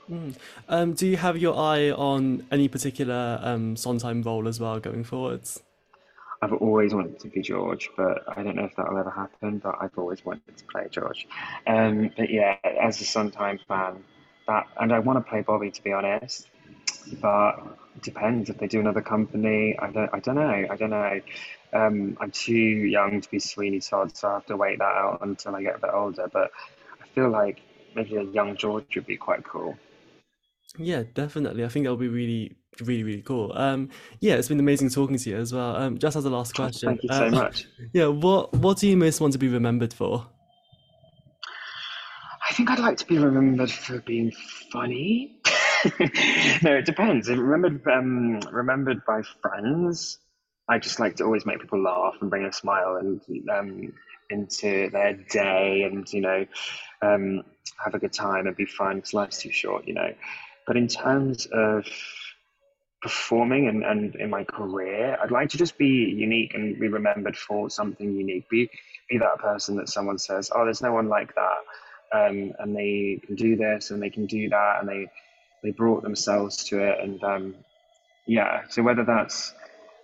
Mm. 0.10 0.36
Um, 0.68 0.94
do 0.94 1.08
you 1.08 1.18
have 1.18 1.38
your 1.38 1.58
eye 1.58 1.90
on 1.90 2.46
any 2.52 2.68
particular 2.68 3.40
um, 3.42 3.76
Sondheim 3.76 4.22
role 4.22 4.48
as 4.48 4.60
well 4.60 4.80
going 4.80 5.04
forwards? 5.04 5.62
I've 6.42 6.54
always 6.54 6.94
wanted 6.94 7.20
to 7.20 7.28
be 7.28 7.42
George, 7.42 7.90
but 7.96 8.24
I 8.28 8.42
don't 8.42 8.56
know 8.56 8.66
if 8.66 8.76
that'll 8.76 8.98
ever 8.98 9.12
happen. 9.12 9.60
But 9.60 9.76
I've 9.80 9.98
always 9.98 10.26
wanted 10.26 10.58
to 10.58 10.66
play 10.66 10.88
George. 10.90 11.28
Um, 11.68 12.12
but 12.18 12.30
yeah, 12.30 12.58
as 12.64 13.00
a 13.02 13.06
Sondheim 13.06 13.60
fan, 13.68 14.04
that 14.48 14.68
and 14.80 14.92
I 14.92 15.00
want 15.00 15.24
to 15.24 15.30
play 15.30 15.42
Bobby 15.42 15.72
to 15.72 15.84
be 15.84 15.92
honest. 15.92 16.48
But 17.22 17.60
it 17.96 18.02
depends 18.04 18.50
if 18.50 18.58
they 18.58 18.68
do 18.68 18.80
another 18.80 19.02
company. 19.02 19.78
I 19.78 19.92
don't. 19.92 20.10
I 20.14 20.20
don't 20.20 20.36
know. 20.36 20.68
I 20.70 20.76
don't 20.76 20.90
know. 20.90 21.22
Um, 21.74 22.18
I'm 22.20 22.32
too 22.32 22.54
young 22.54 23.22
to 23.22 23.30
be 23.30 23.40
Sweeney 23.40 23.80
Todd, 23.80 24.16
so 24.16 24.30
I 24.30 24.34
have 24.34 24.46
to 24.48 24.58
wait 24.58 24.80
that 24.80 24.84
out 24.84 25.20
until 25.22 25.56
I 25.56 25.62
get 25.64 25.76
a 25.76 25.80
bit 25.80 25.92
older. 25.94 26.30
But 26.32 26.52
I 27.02 27.08
feel 27.14 27.30
like 27.30 27.62
maybe 27.96 28.16
a 28.16 28.24
young 28.24 28.58
George 28.58 28.96
would 28.96 29.06
be 29.06 29.18
quite 29.18 29.44
cool. 29.44 29.78
Yeah, 30.78 31.04
definitely. 31.14 31.66
I 31.66 31.68
think 31.68 31.86
that'll 31.86 31.98
be 31.98 32.08
really, 32.08 32.56
really, 32.80 33.04
really 33.04 33.22
cool. 33.22 33.52
Um, 33.56 33.90
yeah, 34.20 34.36
it's 34.36 34.48
been 34.48 34.60
amazing 34.60 34.90
talking 34.90 35.18
to 35.18 35.30
you 35.30 35.38
as 35.38 35.54
well. 35.54 35.76
Um, 35.76 35.98
just 35.98 36.16
as 36.16 36.26
a 36.26 36.30
last 36.30 36.56
question, 36.56 36.90
Thank 36.90 37.04
you 37.04 37.10
so 37.10 37.28
uh, 37.28 37.32
much. 37.32 37.68
yeah, 37.94 38.08
what 38.08 38.54
what 38.54 38.78
do 38.78 38.88
you 38.88 38.98
most 38.98 39.22
want 39.22 39.34
to 39.34 39.40
be 39.40 39.48
remembered 39.48 39.94
for? 39.94 40.28
I 42.50 42.54
think 42.54 42.70
I'd 42.70 42.80
like 42.80 42.98
to 42.98 43.06
be 43.06 43.18
remembered 43.18 43.72
for 43.72 44.00
being 44.02 44.32
funny. 44.72 45.40
no, 46.64 46.76
it 46.76 46.86
depends. 46.86 47.30
Remembered, 47.30 47.88
um, 47.88 48.40
remembered 48.52 49.06
by 49.06 49.22
friends, 49.42 50.20
I 50.68 50.78
just 50.78 51.00
like 51.00 51.16
to 51.18 51.24
always 51.24 51.46
make 51.46 51.62
people 51.62 51.82
laugh 51.82 52.16
and 52.22 52.30
bring 52.30 52.46
a 52.46 52.52
smile 52.52 52.98
and 52.98 53.22
um, 53.50 53.94
into 54.30 54.90
their 54.90 55.14
day, 55.14 55.84
and 55.84 56.12
you 56.12 56.22
know, 56.22 56.46
um, 57.02 57.44
have 57.84 57.94
a 57.94 58.00
good 58.00 58.14
time 58.14 58.48
and 58.48 58.56
be 58.56 58.66
fun. 58.66 58.98
Because 58.98 59.14
life's 59.14 59.42
too 59.42 59.52
short, 59.52 59.88
you 59.88 59.94
know. 59.94 60.14
But 60.68 60.78
in 60.78 60.88
terms 60.88 61.48
of 61.52 61.86
performing 63.02 63.68
and, 63.68 63.84
and 63.84 64.16
in 64.16 64.30
my 64.30 64.44
career, 64.44 65.18
I'd 65.22 65.32
like 65.32 65.50
to 65.50 65.58
just 65.58 65.78
be 65.78 65.88
unique 65.88 66.54
and 66.54 66.80
be 66.80 66.88
remembered 66.88 67.38
for 67.38 67.70
something 67.70 68.14
unique. 68.14 68.48
Be 68.50 68.70
be 69.10 69.18
that 69.18 69.40
person 69.40 69.76
that 69.78 69.90
someone 69.90 70.18
says, 70.18 70.52
"Oh, 70.54 70.66
there's 70.66 70.82
no 70.82 70.94
one 70.94 71.10
like 71.10 71.34
that." 71.36 71.58
um, 72.14 72.54
and 72.60 72.76
they 72.76 73.20
can 73.26 73.36
do 73.36 73.56
this 73.56 73.92
and 73.92 74.02
they 74.02 74.10
can 74.10 74.26
do 74.26 74.50
that 74.50 74.80
and 74.80 74.90
they 74.90 75.10
they 75.64 75.72
brought 75.72 76.04
themselves 76.04 76.64
to 76.66 76.80
it 76.80 77.00
and 77.02 77.24
um, 77.24 77.56
yeah 78.28 78.64
so 78.70 78.82
whether 78.82 79.04
that's 79.04 79.54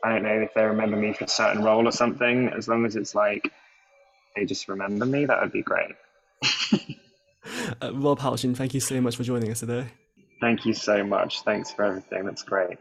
i 0.03 0.09
don't 0.09 0.23
know 0.23 0.39
if 0.39 0.53
they 0.53 0.63
remember 0.63 0.97
me 0.97 1.13
for 1.13 1.25
a 1.25 1.29
certain 1.29 1.63
role 1.63 1.87
or 1.87 1.91
something 1.91 2.49
as 2.49 2.67
long 2.67 2.85
as 2.85 2.95
it's 2.95 3.15
like 3.15 3.51
they 4.35 4.45
just 4.45 4.67
remember 4.67 5.05
me 5.05 5.25
that 5.25 5.41
would 5.41 5.51
be 5.51 5.61
great 5.61 5.95
Uh, 7.81 7.93
Rob 7.93 8.19
Houchen, 8.19 8.55
thank 8.55 8.73
you 8.73 8.81
so 8.81 8.99
much 8.99 9.15
for 9.15 9.23
joining 9.23 9.49
us 9.51 9.61
today. 9.61 9.87
Thank 10.39 10.65
you 10.65 10.73
so 10.73 11.03
much. 11.03 11.41
Thanks 11.43 11.71
for 11.71 11.85
everything. 11.85 12.25
That's 12.25 12.43
great 12.43 12.77